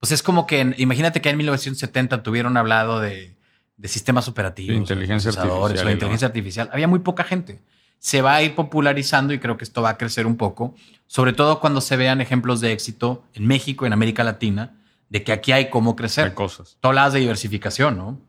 [0.00, 3.36] pues es como que en- imagínate que en 1970 tuvieron hablado de,
[3.76, 6.70] de sistemas operativos, De inteligencia artificial o inteligencia artificial.
[6.72, 7.60] Había muy poca gente.
[7.98, 10.74] Se va a ir popularizando y creo que esto va a crecer un poco,
[11.06, 14.76] sobre todo cuando se vean ejemplos de éxito en México, en América Latina,
[15.08, 16.30] de que aquí hay cómo crecer.
[16.30, 16.76] De cosas.
[16.80, 18.20] Tú hablabas de diversificación, ¿no?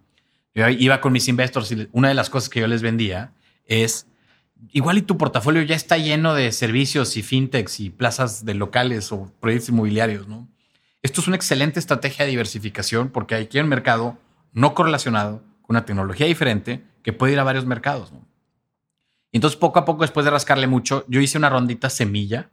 [0.56, 3.34] Yo iba con mis investors y una de las cosas que yo les vendía
[3.66, 4.08] es,
[4.72, 9.12] igual y tu portafolio ya está lleno de servicios y fintechs y plazas de locales
[9.12, 10.48] o proyectos inmobiliarios, ¿no?
[11.02, 14.18] Esto es una excelente estrategia de diversificación porque aquí hay un mercado
[14.52, 18.29] no correlacionado con una tecnología diferente que puede ir a varios mercados, ¿no?
[19.32, 22.50] Y entonces poco a poco, después de rascarle mucho, yo hice una rondita semilla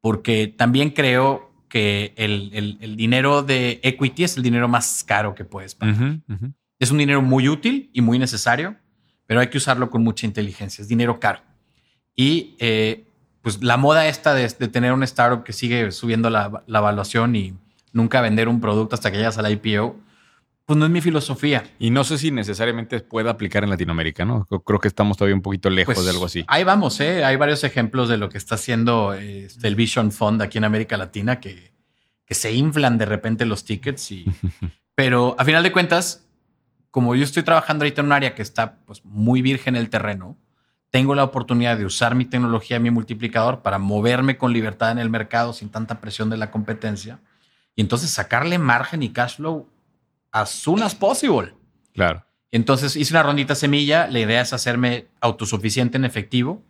[0.00, 5.34] porque también creo que el, el- el dinero de equity es el dinero más caro
[5.34, 5.94] que puedes pagar.
[6.78, 8.76] Es un dinero muy útil y muy necesario,
[9.26, 10.80] pero hay que usarlo con mucha inteligencia.
[10.82, 11.40] Es dinero caro.
[12.16, 13.04] Y eh,
[13.42, 17.36] pues la moda esta de, de tener un startup que sigue subiendo la, la evaluación
[17.36, 17.54] y
[17.92, 19.96] nunca vender un producto hasta que llegas al IPO,
[20.70, 21.64] pues no es mi filosofía.
[21.80, 24.46] Y no sé si necesariamente pueda aplicar en Latinoamérica, ¿no?
[24.46, 26.44] Creo que estamos todavía un poquito lejos Pues, de algo así.
[26.46, 27.24] Ahí vamos, ¿eh?
[27.24, 30.96] Hay varios ejemplos de lo que está haciendo eh, el Vision Fund aquí en América
[30.96, 31.72] Latina que,
[32.24, 34.12] que se inflan de repente los tickets.
[34.12, 34.26] Y,
[34.94, 36.24] pero a final de cuentas,
[36.92, 40.38] como yo estoy trabajando ahorita en un área que está pues, muy virgen el terreno,
[40.92, 45.10] tengo la oportunidad de usar mi tecnología, mi multiplicador para moverme con libertad en el
[45.10, 47.18] mercado sin tanta presión de la competencia
[47.74, 49.68] y entonces sacarle margen y cash flow
[50.32, 51.54] as soon as possible.
[51.94, 52.24] Claro.
[52.52, 54.06] Entonces hice una rondita semilla.
[54.08, 56.62] La idea es hacerme autosuficiente en efectivo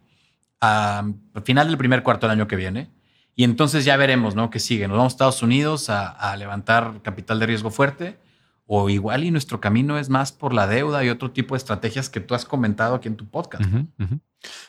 [0.61, 0.99] a-
[1.35, 2.91] al final del primer cuarto del año que viene.
[3.37, 4.51] Y entonces ya veremos, ¿no?
[4.51, 4.87] ¿Qué sigue?
[4.89, 8.19] ¿Nos vamos a Estados Unidos a, a levantar capital de riesgo fuerte?
[8.73, 12.09] o igual y nuestro camino es más por la deuda y otro tipo de estrategias
[12.09, 13.65] que tú has comentado aquí en tu podcast.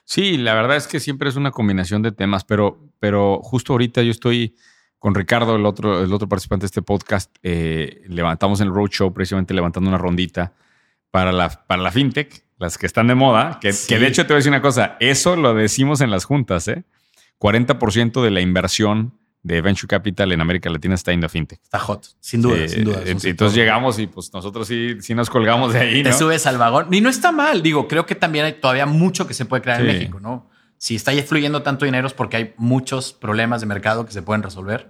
[0.06, 4.02] Sí, la verdad es que siempre es una combinación de temas, pero, pero justo ahorita
[4.02, 4.56] yo estoy
[5.02, 9.12] con Ricardo, el otro, el otro participante de este podcast, eh, levantamos en el Roadshow
[9.14, 10.54] precisamente levantando una rondita
[11.10, 13.88] para la, para la fintech, las que están de moda, que, Sí.
[13.88, 16.68] que de hecho te voy a decir una cosa, eso lo decimos en las juntas,
[16.68, 16.84] ¿eh?
[17.40, 21.60] 40% de la inversión de Venture Capital en América Latina está en la fintech.
[21.64, 23.02] Está hot, sin duda, Sí, sin duda.
[23.04, 26.16] eh, Entonces llegamos y pues nosotros sí, sí nos colgamos de ahí, Te ¿no?
[26.18, 26.94] subes al vagón.
[26.94, 27.64] Y no está mal.
[27.64, 29.88] Digo, creo que también hay todavía mucho que se puede crear en.
[29.88, 30.51] México, ¿no?
[30.82, 34.42] Si está fluyendo tanto dinero es porque hay muchos problemas de mercado que se pueden
[34.42, 34.90] resolver.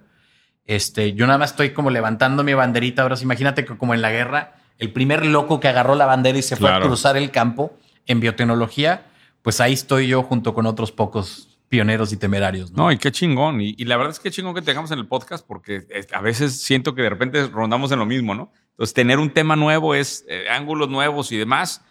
[0.66, 3.02] Este, yo nada más estoy como levantando mi banderita.
[3.02, 6.44] Ahora imagínate que como en la guerra, el primer loco que agarró la bandera y
[6.44, 9.06] se fue a cruzar el campo en biotecnología,
[9.42, 12.72] pues ahí estoy yo junto con otros pocos pioneros y temerarios.
[12.72, 12.84] ¿no?
[12.86, 13.60] No, y qué chingón.
[13.60, 16.22] Y, y la verdad es que chingón que tengamos en el podcast porque eh, a
[16.22, 18.54] veces siento que de repente rondamos en lo mismo, ¿no?
[18.72, 21.84] Entonces, tener un tema nuevo es eh, ángulos nuevos y demás.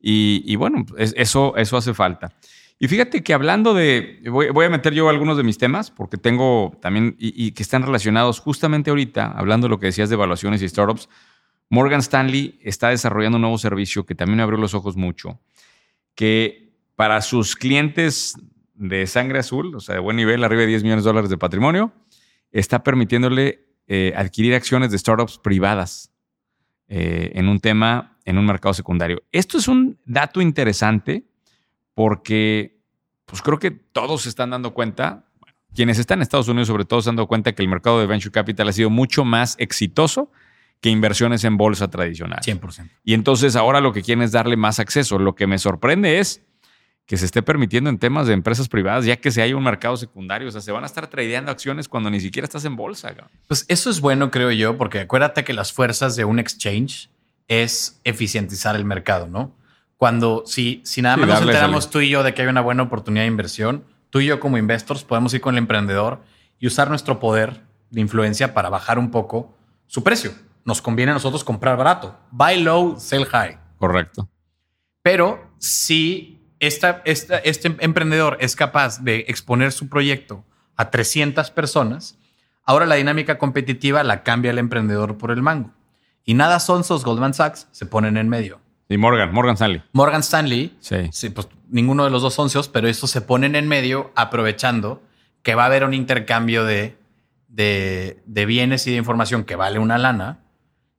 [0.00, 2.32] Y, y bueno, es- eso, eso hace falta.
[2.78, 6.78] Y fíjate que hablando de, voy, a meter yo algunos de mis temas porque tengo
[6.80, 10.62] también, y, y que están relacionados justamente ahorita, hablando de lo que decías de evaluaciones
[10.62, 11.08] y startups,
[11.70, 15.40] Morgan Stanley está desarrollando un nuevo servicio que también me abrió los ojos mucho,
[16.14, 18.34] que para sus clientes
[18.74, 21.36] de sangre azul, o sea, de buen nivel, arriba de 10 millones de dólares de
[21.36, 21.92] patrimonio,
[22.50, 26.12] está permitiéndole eh, adquirir acciones de startups privadas
[26.88, 29.22] eh, en un tema, en un mercado secundario.
[29.32, 31.27] Esto es un dato interesante
[31.98, 32.78] porque
[33.24, 36.84] pues creo que todos se están dando cuenta, bueno, quienes están en Estados Unidos sobre
[36.84, 39.56] todo se han dado cuenta que el mercado de venture capital ha sido mucho más
[39.58, 40.30] exitoso
[40.80, 42.38] que inversiones en bolsa tradicional.
[42.38, 42.88] 100%.
[43.02, 45.18] Y entonces ahora lo que quieren es darle más acceso.
[45.18, 46.44] Lo que me sorprende es
[47.04, 49.96] que se esté permitiendo en temas de empresas privadas, ya que se hay un mercado
[49.96, 50.46] secundario.
[50.46, 53.08] O sea, se van a estar tradeando acciones cuando ni siquiera estás en bolsa.
[53.08, 53.30] cabrón.
[53.48, 57.10] Pues eso es bueno, creo yo, porque acuérdate que las fuerzas de un exchange
[57.48, 59.57] es eficientizar el mercado, ¿no?
[59.98, 61.92] Cuando si, si nada Sí, más nos darle enteramos salida.
[61.92, 64.56] tú y yo de que hay una buena oportunidad de inversión, tú y yo como
[64.56, 66.22] investors podemos ir con el emprendedor
[66.58, 69.54] y usar nuestro poder de influencia para bajar un poco
[69.86, 70.32] su precio.
[70.64, 72.16] Nos conviene a nosotros comprar barato.
[72.30, 73.58] Buy low, sell high.
[73.76, 74.28] Correcto.
[75.02, 80.44] Pero si esta, esta- este emprendedor es capaz de exponer su proyecto
[80.76, 82.18] a 300 personas,
[82.64, 85.72] ahora la dinámica competitiva la cambia el emprendedor por el mango.
[86.24, 88.60] Y nada sonsos Goldman Sachs se ponen en medio.
[88.88, 89.82] Y Morgan, Morgan Stanley.
[89.92, 90.96] Morgan Stanley, Sí.
[91.12, 95.02] sí, pues ninguno de los dos socios, pero estos se ponen en medio aprovechando
[95.42, 96.96] que va a haber un intercambio de,
[97.48, 100.40] de, de bienes y de información que vale una lana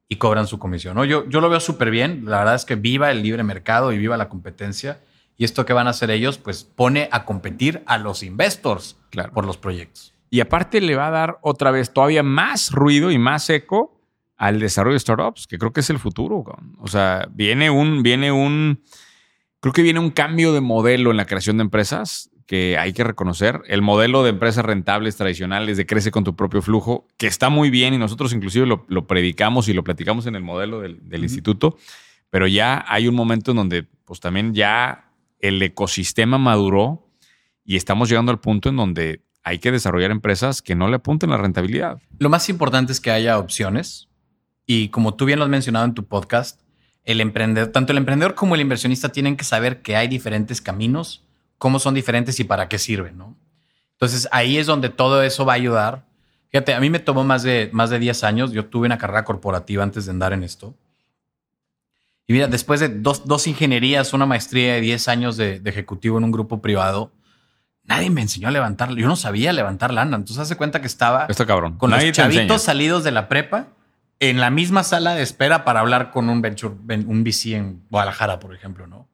[0.08, 0.96] y cobran su comisión.
[0.96, 1.06] ¿no?
[1.06, 2.24] Yo, yo lo veo súper bien.
[2.26, 5.00] La verdad es que viva el libre mercado y viva la competencia.
[5.38, 9.32] Y esto que van a hacer ellos, pues pone a competir a los investors Claro.
[9.34, 10.14] por los proyectos.
[10.30, 13.99] Y aparte le va a dar otra vez todavía más ruido y más eco
[14.40, 16.44] al desarrollo de startups, que creo que es el futuro.
[16.44, 16.78] cabrón.
[16.80, 18.82] O sea, viene un, viene un,
[19.60, 23.04] creo que viene un cambio de modelo en la creación de empresas que hay que
[23.04, 23.62] reconocer.
[23.68, 27.70] El modelo de empresas rentables tradicionales de crece con tu propio flujo, que está muy
[27.70, 31.24] bien y nosotros inclusive lo, lo predicamos y lo platicamos en el modelo del, del
[31.24, 31.78] instituto,
[32.30, 37.12] pero ya hay un momento en donde pues también ya el ecosistema maduró
[37.66, 41.30] y estamos llegando al punto en donde hay que desarrollar empresas que no le apunten
[41.30, 42.02] la rentabilidad.
[42.20, 44.09] Lo más importante es que haya opciones.
[44.72, 46.61] Y como tú bien lo has mencionado en tu podcast,
[47.03, 51.24] el emprendedor, tanto el emprendedor como el inversionista tienen que saber que hay diferentes caminos,
[51.57, 53.36] cómo son diferentes y para qué sirven, ¿no?
[53.93, 56.05] Entonces ahí es donde todo eso va a ayudar.
[56.49, 58.51] Fíjate, a mí me tomó más de, más de 10 años.
[58.51, 60.76] Yo tuve una carrera corporativa antes de andar en esto.
[62.28, 66.20] Y mira, después de dos, dos ingenierías, una maestría de 10 años de, de ejecutivo
[66.20, 67.11] en un grupo privado,
[67.86, 68.93] nadie me enseñó a levantar.
[68.93, 70.15] Yo no sabía levantar lana.
[70.15, 71.80] Entonces hace cuenta que estaba Está cabrón.
[71.80, 73.70] con Nadie los chavitos salidos de la prepa
[74.20, 77.84] en la misma sala de espera para hablar con un venture, ven- un VC en
[77.89, 79.07] Guadalajara, por ejemplo, ¿no?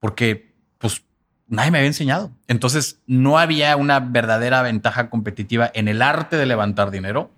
[0.00, 1.04] Porque, pues,
[1.46, 2.32] nadie me había enseñado.
[2.48, 7.30] Entonces, no había una verdadera ventaja competitiva en el arte de levantar dinero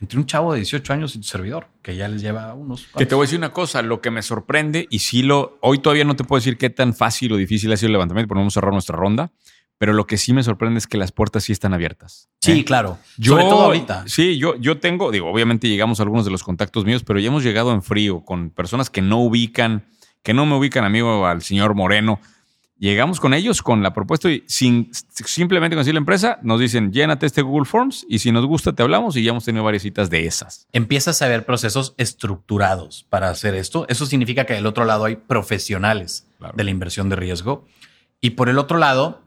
[0.00, 2.86] entre un chavo de 18 años y tu servidor, que ya les lleva unos...
[2.96, 5.78] Que te voy a decir una cosa, lo que me sorprende, y sí lo, hoy
[5.80, 8.40] todavía no te puedo decir qué tan fácil o difícil ha sido el levantamiento, no
[8.40, 9.32] vamos a cerrar nuestra ronda,
[9.78, 12.28] pero lo que sí me sorprende es que las puertas sí están abiertas.
[12.40, 12.64] Sí, ¿eh?
[12.64, 12.98] claro.
[13.16, 14.04] Yo, Sobre todo ahorita.
[14.08, 17.28] Sí, yo, yo tengo, digo, obviamente llegamos a algunos de los contactos míos, pero ya
[17.28, 19.86] hemos llegado en frío con personas que no ubican,
[20.22, 22.20] que no me ubican, amigo, al señor Moreno.
[22.80, 26.92] Llegamos con ellos con la propuesta y sin, simplemente con decir la empresa, nos dicen,
[26.92, 29.82] llénate este Google Forms y si nos gusta te hablamos y ya hemos tenido varias
[29.82, 30.68] citas de esas.
[30.72, 33.84] empiezas a ver procesos estructurados para hacer esto.
[33.88, 36.54] Eso significa que del otro lado hay profesionales Claro.
[36.56, 37.66] de la inversión de riesgo.
[38.20, 39.22] Y por el otro lado,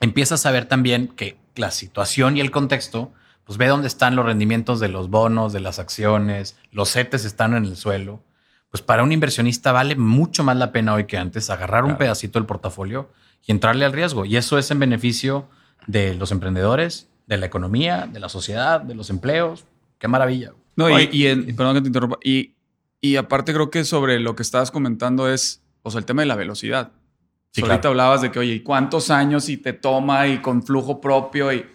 [0.00, 3.12] empiezas a ver también que la situación y el contexto
[3.44, 7.54] pues ve dónde están los rendimientos de los bonos, de las acciones, los CETES están
[7.54, 8.22] en el suelo.
[8.70, 12.38] Pues para un inversionista vale mucho más la pena hoy que antes agarrar un pedacito
[12.40, 13.08] del portafolio
[13.46, 14.24] y entrarle al riesgo.
[14.24, 15.48] Y eso es en beneficio
[15.86, 19.64] de los emprendedores, de la economía, de la sociedad, de los empleos.
[19.98, 20.52] Qué maravilla.
[20.74, 22.18] No, y, y en- perdón que te interrumpa.
[22.24, 22.54] Y,
[23.00, 26.26] y aparte creo que sobre lo que estabas comentando es, o sea, el tema de
[26.26, 26.90] la velocidad.
[27.56, 27.88] Sí, claro.
[27.90, 31.52] hablabas de que, oye, ¿y cuántos años y te toma y con flujo propio?
[31.52, 31.66] Y,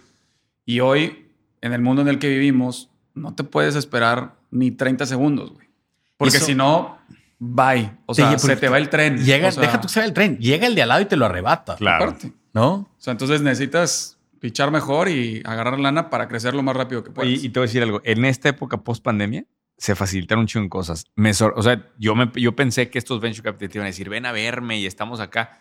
[0.64, 1.28] y hoy,
[1.60, 5.68] en el mundo en el que vivimos, no te puedes esperar ni 30 segundos, güey.
[6.16, 6.98] Porque Eso- si no,
[7.38, 7.92] bye.
[8.06, 9.18] O sea, se te va el tren.
[9.24, 11.06] Llega, O sea, deja tú que sea el tren, llega el de al lado y
[11.06, 11.74] te lo arrebata.
[11.76, 12.04] Claro.
[12.04, 12.32] aparte.
[12.54, 12.72] ¿No?
[12.74, 17.10] O sea, entonces necesitas pichar mejor y agarrar lana para crecer lo más rápido que
[17.10, 17.30] puedas.
[17.30, 18.00] Y, y te voy a decir algo.
[18.04, 19.44] En esta época post pandemia
[19.78, 21.06] se facilitaron un chingo de cosas.
[21.16, 24.08] Me sor- o sea, yo, me, yo pensé que estos venture capital iban a decir,
[24.08, 25.60] ven a verme y estamos acá.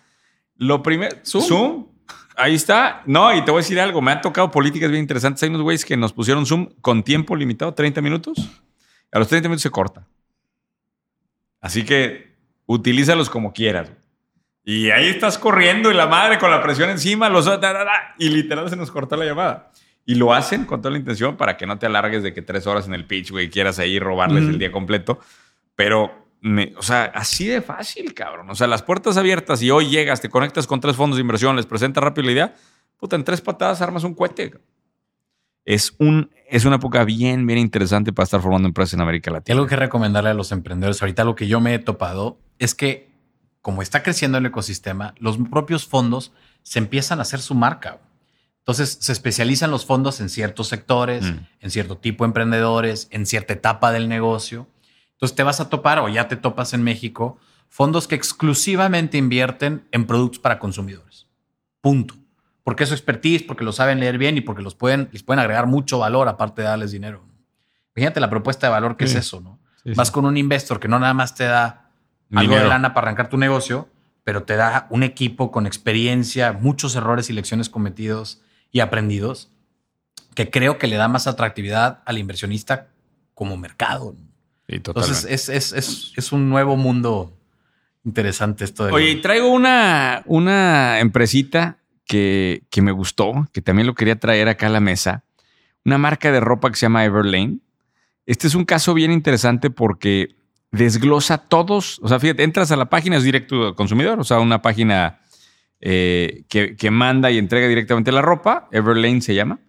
[0.62, 1.88] Lo primero, Zoom.
[2.36, 3.02] Ahí está.
[3.08, 4.00] No, y te voy a decir algo.
[4.00, 5.42] Me han tocado políticas bien interesantes.
[5.42, 8.38] Hay unos güeyes que nos pusieron Zoom con tiempo limitado, 30 minutos.
[9.12, 10.06] A los 30 minutos se corta.
[11.62, 12.36] Así que
[12.68, 13.92] utilízalos como quieras.
[14.64, 17.92] Y ahí estás corriendo y la madre con la presión encima, los, da, da, da,
[18.20, 19.72] y literal se nos corta la llamada.
[20.06, 22.68] Y lo hacen con toda la intención para que no te alargues de que tres
[22.68, 24.52] horas en el pitch, güey, quieras ahí robarles Ujú.
[24.54, 25.20] el día completo.
[25.76, 28.50] Pero, me- o sea, así de fácil, cabrón.
[28.50, 31.56] O sea, las puertas abiertas y hoy llegas, te conectas con tres fondos de inversión,
[31.56, 32.56] les presentas rápido la idea,
[32.98, 34.54] puta, en tres patadas armas un cohete.
[35.64, 39.34] Es, un, es una época bien, bien interesante para estar formando empresas en América Y
[39.36, 39.54] Latina.
[39.56, 43.12] algo que recomendarle a los emprendedores, ahorita lo que yo me he topado es que
[43.62, 46.34] como está creciendo el ecosistema, los propios fondos
[46.64, 48.00] se empiezan a hacer su marca.
[48.58, 51.38] Entonces se especializan los fondos en ciertos sectores, Mm.
[51.60, 54.68] en cierto tipo de emprendedores, en cierta etapa del negocio.
[55.22, 57.38] Entonces te vas a topar o ya te topas en México
[57.70, 61.28] fondos que exclusivamente invierten en productos para consumidores.
[61.80, 62.16] Punto.
[62.64, 65.40] Porque es su expertise, porque lo saben leer bien y porque los pueden, les pueden
[65.40, 67.24] agregar mucho valor aparte de darles dinero.
[67.96, 69.18] Imagínate la propuesta de valor que Sí.
[69.18, 69.60] es eso, ¿no?
[69.84, 70.14] Sí, Vas sí.
[70.14, 71.92] con un investor que no nada más te da
[72.34, 73.90] algo de lana para arrancar tu negocio,
[74.24, 78.42] pero te da un equipo con experiencia, muchos errores y lecciones cometidos
[78.72, 79.52] y aprendidos,
[80.34, 82.88] que creo que le da más atractividad al inversionista
[83.36, 84.16] como mercado.
[84.72, 85.18] Sí, totalmente.
[85.18, 87.38] Entonces es, es, es, es un nuevo mundo
[88.06, 88.94] interesante esto de...
[88.94, 94.68] Oye, traigo una, una empresita que, que me gustó, que también lo quería traer acá
[94.68, 95.26] a la mesa.
[95.84, 97.58] Una marca de ropa que se llama Everlane.
[98.26, 100.36] Este es un caso bien interesante porque
[100.72, 102.00] desglosa todos.
[102.02, 105.20] O sea, fíjate, entras a la página, es directo al consumidor, o sea, una página
[105.82, 108.70] eh, que, que manda y entrega directamente la ropa.
[108.72, 109.60] Everlane se llama.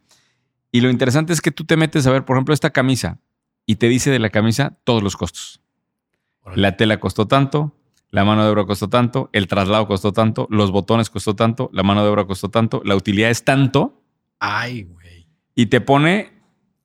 [0.70, 3.18] Y lo interesante es que tú te metes a ver, por ejemplo, esta camisa
[3.66, 5.60] y te dice de la camisa todos los costos.
[6.54, 7.76] La tela costó tanto,
[8.10, 11.82] la mano de obra costó tanto, el traslado costó tanto, los botones costó tanto, la
[11.82, 14.02] mano de obra costó tanto, la utilidad es tanto
[14.40, 15.28] Ay, güey.
[15.54, 16.32] y te pone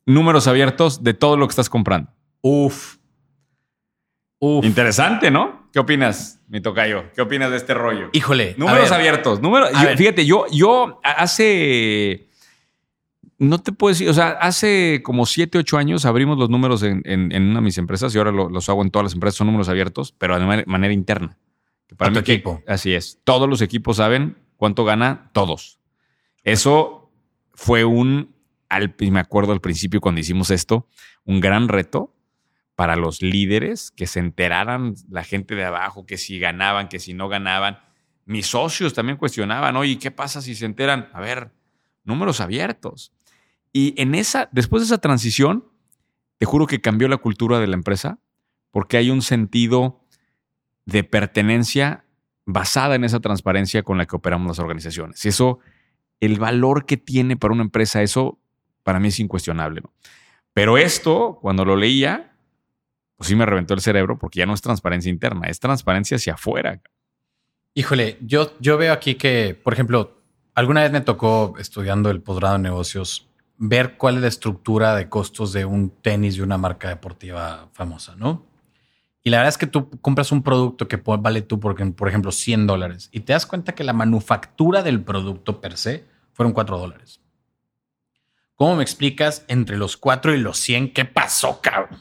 [0.05, 2.11] números abiertos de todo lo que estás comprando.
[2.41, 2.97] Uf.
[4.39, 4.63] Uf.
[4.63, 5.67] Interesante, ¿no?
[5.73, 7.11] ¿Qué opinas, mi tocayo?
[7.15, 8.09] ¿Qué opinas de este rollo?
[8.13, 8.53] Híjole.
[8.57, 9.41] Números abiertos.
[9.41, 12.26] Números, A yo- fíjate, yo, yo hace.
[13.39, 17.01] No te puedo decir, o sea, hace como 7, 8 años abrimos los números en,
[17.05, 19.35] en- en una de mis empresas y ahora lo- los hago en todas las empresas,
[19.37, 21.37] son números abiertos, pero de manera, manera interna.
[21.87, 22.63] Que A tu mí que- equipo.
[22.67, 23.19] así es.
[23.23, 25.79] Todos los equipos saben cuánto gana todos.
[26.43, 27.11] Eso
[27.53, 28.33] fue un,
[28.69, 30.87] al, me acuerdo al principio cuando hicimos esto,
[31.23, 32.13] un gran reto
[32.75, 37.13] para los líderes que se enteraran la gente de abajo, que si ganaban, que si
[37.13, 37.79] no ganaban.
[38.25, 41.09] Mis socios también cuestionaban, oye, ¿qué pasa si se enteran?
[41.13, 41.51] A ver,
[42.03, 43.13] números abiertos.
[43.71, 45.65] Y en esa, después de esa transición,
[46.37, 48.19] te juro que cambió la cultura de la empresa
[48.71, 50.01] porque hay un sentido
[50.85, 52.05] de pertenencia
[52.45, 55.23] basada en esa transparencia con la que operamos las organizaciones.
[55.25, 55.59] Y eso,
[56.19, 58.39] el valor que tiene para una empresa, eso
[58.83, 59.81] para mí es incuestionable.
[60.53, 62.33] Pero esto, cuando lo leía,
[63.17, 66.33] pues sí me reventó el cerebro porque ya no es transparencia interna, es transparencia hacia
[66.33, 66.81] afuera.
[67.73, 70.21] Híjole, yo, yo veo aquí que, por ejemplo,
[70.55, 73.26] alguna vez me tocó estudiando el posgrado en negocios
[73.57, 78.15] ver cuál es la estructura de costos de un tenis de una marca deportiva famosa,
[78.15, 78.45] ¿no?
[79.23, 82.31] Y la verdad es que tú compras un producto que vale tú, por, por ejemplo,
[82.31, 86.77] 100 dólares y te das cuenta que la manufactura del producto per se fueron 4
[86.77, 87.19] dólares.
[88.55, 91.99] ¿Cómo me explicas entre los 4 y los 100 qué pasó, cabrón?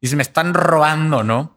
[0.00, 1.54] Dice, me están robando, ¿no?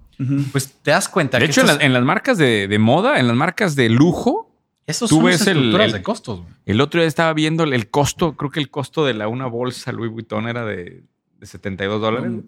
[0.52, 3.20] Pues te das cuenta De que hecho, en, las- en las marcas de, de moda,
[3.20, 4.53] en las marcas de lujo,
[4.88, 6.42] esos tú son ves el- el- de costos.
[6.42, 6.54] güey.
[6.66, 9.92] El otro día estaba viendo el costo, creo que el costo de la una bolsa
[9.92, 11.04] Louis Vuitton era de,
[11.40, 12.32] de 72 dólares.
[12.32, 12.40] Mm.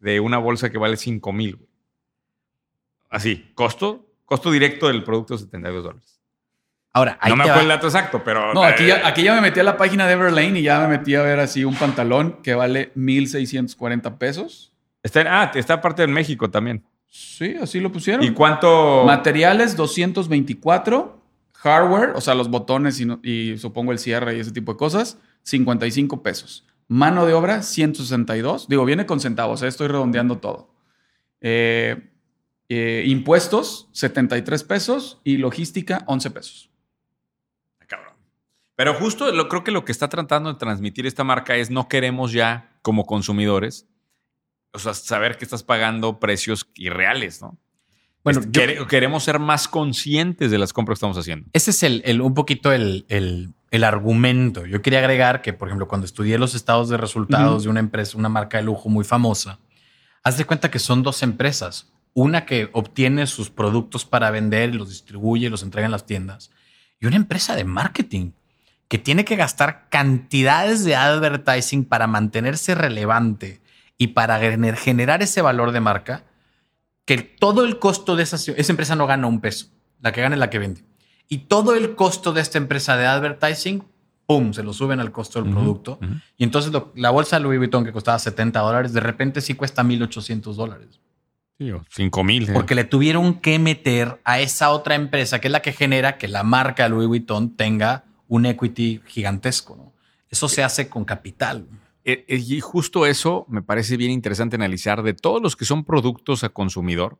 [0.00, 1.58] De una bolsa que vale 5 mil.
[3.08, 6.18] Así, costo, costo directo del producto 72 dólares.
[6.94, 8.52] Ahora, ahí no me acuerdo el dato exacto, pero.
[8.52, 10.80] No, aquí eh, ya, aquí ya me metí a la página de Everlane y ya
[10.80, 14.72] me metí a ver así un pantalón que vale 1,640 pesos.
[15.02, 16.84] Está, en- ah, está aparte en México también.
[17.08, 18.22] Sí, así lo pusieron.
[18.24, 19.04] ¿Y cuánto?
[19.06, 21.21] Materiales 224.
[21.62, 26.20] Hardware, o sea, los botones y, supongo el cierre y ese tipo de cosas, 55
[26.20, 26.66] pesos.
[26.88, 28.68] Mano de obra, 162.
[28.68, 30.74] Digo, viene con centavos, eh, estoy redondeando todo.
[31.40, 32.10] Eh,
[32.68, 35.20] eh, impuestos, 73 pesos.
[35.22, 36.70] Y logística, 11 pesos.
[37.86, 38.14] Cabrón.
[38.74, 41.88] Pero justo lo, creo que lo que está tratando de transmitir esta marca es no
[41.88, 43.86] queremos ya, como consumidores,
[44.72, 47.56] o sea, saber que estás pagando precios irreales, ¿no?
[48.24, 51.48] Bueno, Es- yo- quere- queremos ser más conscientes de las compras que estamos haciendo.
[51.52, 54.64] Ese es el, el- un poquito el, el- el argumento.
[54.66, 58.16] Yo quería agregar que, por ejemplo, cuando estudié los estados de resultados de una empresa,
[58.18, 59.58] una marca de lujo muy famosa,
[60.22, 61.90] haz de cuenta que son dos empresas.
[62.14, 66.50] Una que obtiene sus productos para vender los distribuye los entrega en las tiendas.
[67.00, 68.32] Y una empresa de marketing
[68.88, 73.62] que tiene que gastar cantidades de advertising para mantenerse relevante
[73.96, 76.24] y para gener- generar ese valor de marca,
[77.04, 79.66] que todo el costo de esa, esa empresa no gana un peso.
[80.00, 80.82] La que gana es la que vende.
[81.28, 83.84] Y todo el costo de esta empresa de advertising,
[84.26, 85.98] ¡pum!, se lo suben al costo del producto.
[86.36, 89.54] Y entonces lo- la bolsa de Louis Vuitton que costaba 70 dólares, de repente sí
[89.54, 91.00] cuesta 1.800 dólares.
[91.58, 92.48] Sí, o cinco mil.
[92.48, 92.52] eh.
[92.52, 96.28] Porque le tuvieron que meter a esa otra empresa, que es la que genera que
[96.28, 99.76] la marca Louis Vuitton tenga un equity gigantesco.
[99.76, 99.92] ¿no?
[100.30, 101.66] Eso se hace con capital.
[102.04, 105.84] Eh, eh, Y justo eso me parece bien interesante analizar de todos los que son
[105.84, 107.18] productos a consumidor.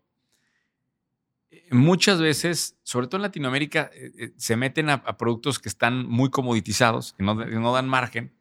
[1.51, 6.07] eh, Muchas veces, sobre todo en Latinoamérica, eh, se meten a, a productos que están
[6.07, 8.33] muy comoditizados, que no, que no dan margen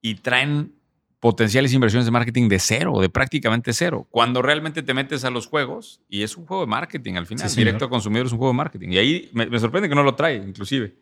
[0.00, 0.74] y traen
[1.20, 4.06] potenciales inversiones de marketing de cero, de prácticamente cero.
[4.10, 7.50] Cuando realmente te metes a los juegos y es un juego de marketing al final,
[7.50, 8.90] Sí, directo a consumidor es un juego de marketing.
[8.90, 10.94] Y ahí me, me sorprende que no lo trae, inclusive.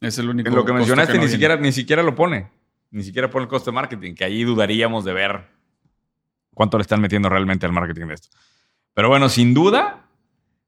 [0.00, 0.48] Es el único.
[0.48, 1.32] En lo que mencionaste no ni, viene.
[1.32, 2.50] siquiera, ni siquiera lo pone.
[2.90, 5.48] Ni siquiera pone el costo de marketing, que ahí dudaríamos de ver
[6.54, 8.28] cuánto le están metiendo realmente al marketing de esto.
[8.94, 10.06] Pero bueno, sin duda,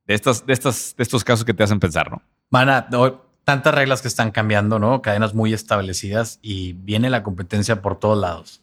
[0.07, 2.23] de, estas, de, estas, de estos casos que te hacen pensar, ¿no?
[2.51, 5.01] Van a, no, tantas reglas que están cambiando, ¿no?
[5.01, 8.63] Cadenas muy establecidas y viene la competencia por todos lados.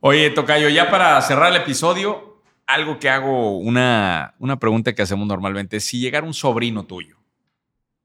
[0.00, 5.26] Oye, Tocayo, ya para cerrar el episodio, algo que hago, una, una pregunta que hacemos
[5.28, 7.16] normalmente si llegara un sobrino tuyo.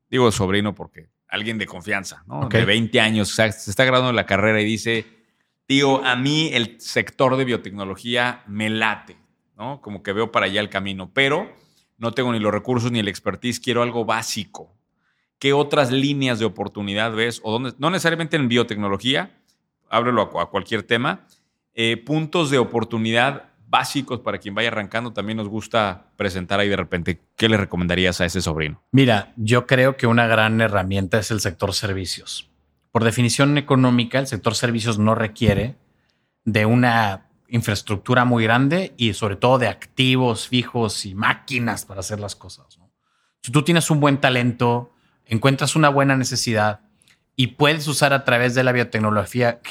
[0.09, 2.49] Digo sobrino porque alguien de confianza, ¿no?
[2.49, 5.05] De 20 años, o sea, se está graduando la carrera y dice,
[5.65, 9.15] tío, a mí el sector de biotecnología me late,
[9.57, 9.81] ¿no?
[9.81, 11.53] Como que veo para allá el camino, pero
[11.97, 14.75] no tengo ni los recursos ni el expertise, quiero algo básico.
[15.37, 17.39] ¿Qué otras líneas de oportunidad ves?
[17.43, 19.37] O dónde, no necesariamente en biotecnología,
[19.89, 21.27] ábrelo a, a cualquier tema,
[21.73, 26.75] eh, puntos de oportunidad básicos para quien vaya arrancando, también nos gusta presentar ahí de
[26.75, 27.21] repente.
[27.35, 28.81] ¿Qué le recomendarías a ese sobrino?
[28.91, 32.49] Mira, yo creo que una gran herramienta es el sector servicios.
[32.91, 35.75] Por definición económica, el sector servicios no requiere
[36.43, 42.19] de una infraestructura muy grande y sobre todo de activos fijos y máquinas para hacer
[42.19, 42.79] las cosas.
[43.41, 44.93] Si tú tienes un buen talento,
[45.25, 46.81] encuentras una buena necesidad
[47.35, 49.61] y puedes usar a través de la biotecnología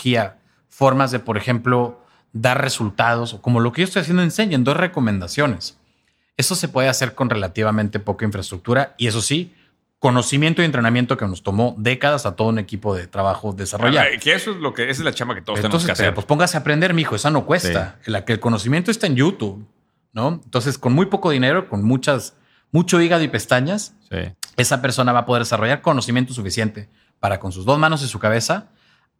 [0.68, 4.55] formas de, por ejemplo, dar resultados o como lo que yo estoy haciendo en Senge,
[4.55, 5.79] en dos recomendaciones.
[6.37, 9.55] Eso se puede hacer con relativamente poca infraestructura y eso sí,
[9.99, 14.07] conocimiento y entrenamiento que nos tomó décadas a todo un equipo de trabajo desarrollar.
[14.14, 16.03] Ah, que eso es lo que, esa es la chamba que todos Entonces, tenemos que
[16.05, 16.14] hacer.
[16.14, 17.99] pues póngase a aprender, mijo, esa no cuesta.
[18.05, 19.66] La que el conocimiento está en YouTube,
[20.12, 20.41] ¿no?
[20.45, 22.35] Entonces, con muy poco dinero, con muchas,
[22.70, 24.18] mucho hígado y pestañas, Sí.
[24.57, 28.20] esa persona va a poder desarrollar conocimiento suficiente para con sus dos manos y su
[28.20, 28.68] cabeza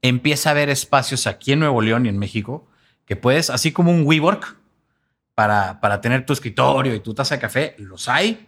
[0.03, 2.69] empieza a haber espacios aquí en Nuevo León y en México
[3.09, 4.59] que puedes, así como un WeWork,
[5.35, 8.47] para, para tener tu escritorio y tu taza de café, los hay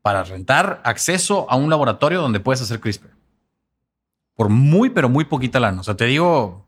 [0.00, 3.10] para rentar acceso a un laboratorio donde puedes hacer CRISPR.
[4.34, 5.82] Por muy, pero muy poquita lana.
[5.82, 6.66] O sea, te digo,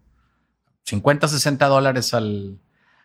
[0.84, 2.58] 50, 60 dólares al,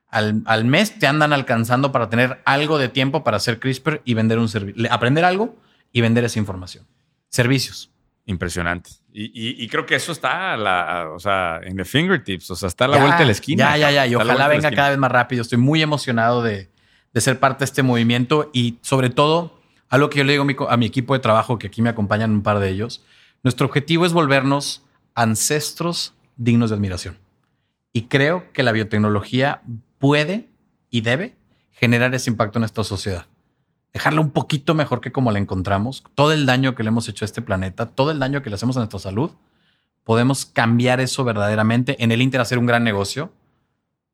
[0.10, 4.16] al, al mes te andan alcanzando para tener algo de tiempo para hacer CRISPR y
[4.16, 4.92] vender un servicio.
[4.92, 5.56] Aprender algo
[5.94, 6.86] y vender esa información.
[7.30, 7.95] Servicios.
[8.28, 8.90] Impresionante.
[9.14, 12.68] Y, y- y creo que eso está la, o sea, en the fingertips, o sea,
[12.68, 13.78] está a la vuelta de la esquina.
[13.78, 14.08] Ya, ya, ya.
[14.08, 15.42] Y ojalá venga cada vez más rápido.
[15.44, 16.70] Estoy muy emocionado de,
[17.14, 19.60] de ser parte de este movimiento y sobre todo,
[19.90, 21.90] algo que yo le digo a mi, a mi equipo de trabajo, que aquí me
[21.90, 23.04] acompañan un par de ellos,
[23.44, 27.18] nuestro objetivo es volvernos ancestros dignos de admiración.
[27.94, 29.62] Y creo que la biotecnología
[30.00, 30.50] puede
[30.90, 31.36] y debe
[31.72, 33.28] generar ese impacto en esta sociedad.
[33.96, 36.04] Dejarla un poquito mejor que como la encontramos.
[36.16, 38.56] Todo el daño que le hemos hecho a este planeta, todo el daño que le
[38.58, 39.32] hacemos a nuestra salud,
[40.04, 41.96] podemos cambiar eso verdaderamente.
[42.04, 43.32] En el Inter hacer un gran negocio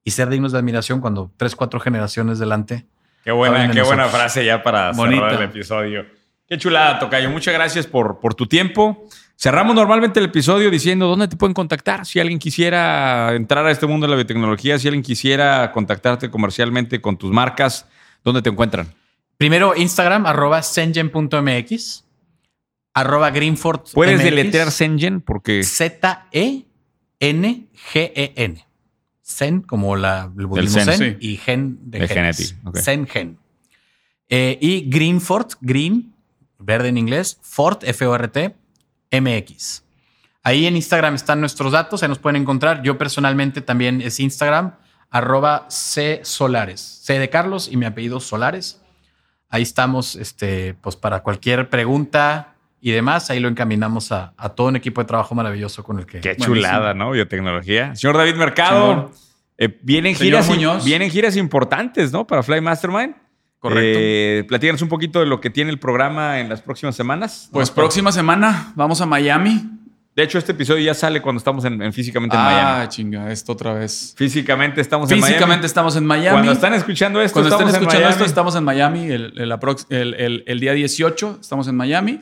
[0.04, 2.86] y ser dignos de admiración cuando tres, cuatro generaciones delante.
[3.24, 4.12] Qué buena, qué buena nosotros.
[4.12, 5.30] frase ya para Bonita.
[5.30, 6.06] cerrar el episodio.
[6.48, 7.32] Qué chulada, Tocayo.
[7.32, 9.08] Muchas gracias por, por tu tiempo.
[9.36, 12.06] Cerramos normalmente el episodio diciendo dónde te pueden contactar.
[12.06, 17.02] Si alguien quisiera entrar a este mundo de la biotecnología, si alguien quisiera contactarte comercialmente
[17.02, 17.88] con tus marcas,
[18.24, 18.94] ¿dónde te encuentran?
[19.42, 22.04] Primero Instagram, arroba sengen.mx,
[22.94, 23.82] arroba Greenford.
[23.92, 25.20] ¿Puedes MX, deletrear Sengen?
[25.20, 26.68] Porque Z-E-N-G-E-N.
[29.26, 31.28] Zen, como la, el budismo Zen, Zen, sí.
[31.28, 32.56] y Gen de, De genes.
[32.76, 33.40] Zen Gen.
[34.30, 36.14] Eh, y Greenford, Green,
[36.60, 38.56] verde en inglés, Fort, F-O-R-T,
[39.12, 39.84] MX.
[40.44, 42.84] Ahí en Instagram están nuestros datos, ahí nos pueden encontrar.
[42.84, 44.76] Yo personalmente también es Instagram,
[45.10, 46.80] arroba C Solares.
[46.80, 48.81] C de Carlos y mi apellido Solares.
[49.52, 54.70] Ahí estamos, este, pues para cualquier pregunta y demás, ahí lo encaminamos a, a todo
[54.70, 56.20] un equipo de trabajo maravilloso con el que.
[56.20, 57.12] qué chulada, ¿no?
[57.12, 57.96] Biotecnología.
[57.96, 59.12] Señor David Mercado,
[59.58, 60.50] eh, vienen, giras,
[60.84, 62.26] vienen giras importantes, ¿no?
[62.26, 63.14] Para Fly Mastermind.
[63.60, 64.00] Correcto.
[64.02, 67.48] Eh, platícanos un poquito de lo que tiene el programa en las próximas semanas.
[67.52, 67.76] Pues ¿no?
[67.76, 69.81] próxima semana vamos a Miami.
[70.16, 72.88] De hecho, este episodio ya sale cuando estamos en, en físicamente en ah, Miami.
[72.90, 74.14] chinga, esto otra vez.
[74.18, 75.66] Físicamente estamos en Físicamente Miami.
[75.66, 76.36] estamos en Miami.
[76.36, 78.14] Cuando están escuchando esto, Cuando estamos en escuchando Miami.
[78.14, 79.06] esto, estamos en Miami.
[79.06, 82.20] El, el aprox- el- el- el día 18 estamos en Miami.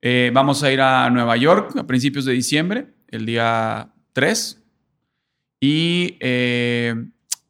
[0.00, 4.62] Eh, vamos a ir a Nueva York a principios de diciembre, el día 3.
[5.60, 6.94] Y, eh,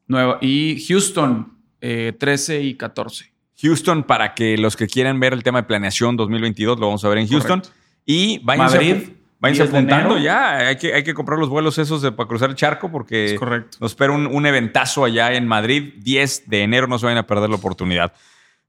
[0.08, 3.32] Nueva, y Houston, eh, 13 y 14.
[3.62, 7.08] Houston, para que los que quieran ver el tema de planeación 2022, lo vamos a
[7.08, 7.60] ver en Houston.
[7.60, 7.80] Correcto.
[8.04, 8.96] Y váyanse, Madrid,
[9.42, 10.56] váyanse 10 de apuntando ya.
[10.68, 13.38] Hay que, hay que comprar los vuelos esos de, para cruzar el charco porque Es
[13.38, 13.76] correcto.
[13.80, 16.86] nos espera un, un eventazo allá en Madrid, 10 de enero.
[16.86, 18.14] No se vayan a perder la oportunidad.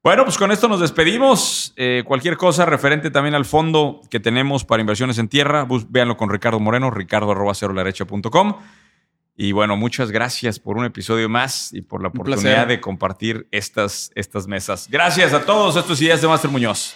[0.04, 1.72] Bueno, pues con esto nos despedimos.
[1.78, 6.18] Eh, cualquier cosa referente también al fondo que tenemos para inversiones en tierra, bus- véanlo
[6.18, 8.58] con Ricardo Moreno, ricardo.com.
[9.36, 13.48] Y bueno, muchas gracias por un episodio más y por la Un oportunidad de compartir
[13.52, 14.88] estas, estas mesas.
[14.92, 15.76] Gracias a todos.
[15.76, 16.96] Esto es Ideas de Master Muñoz.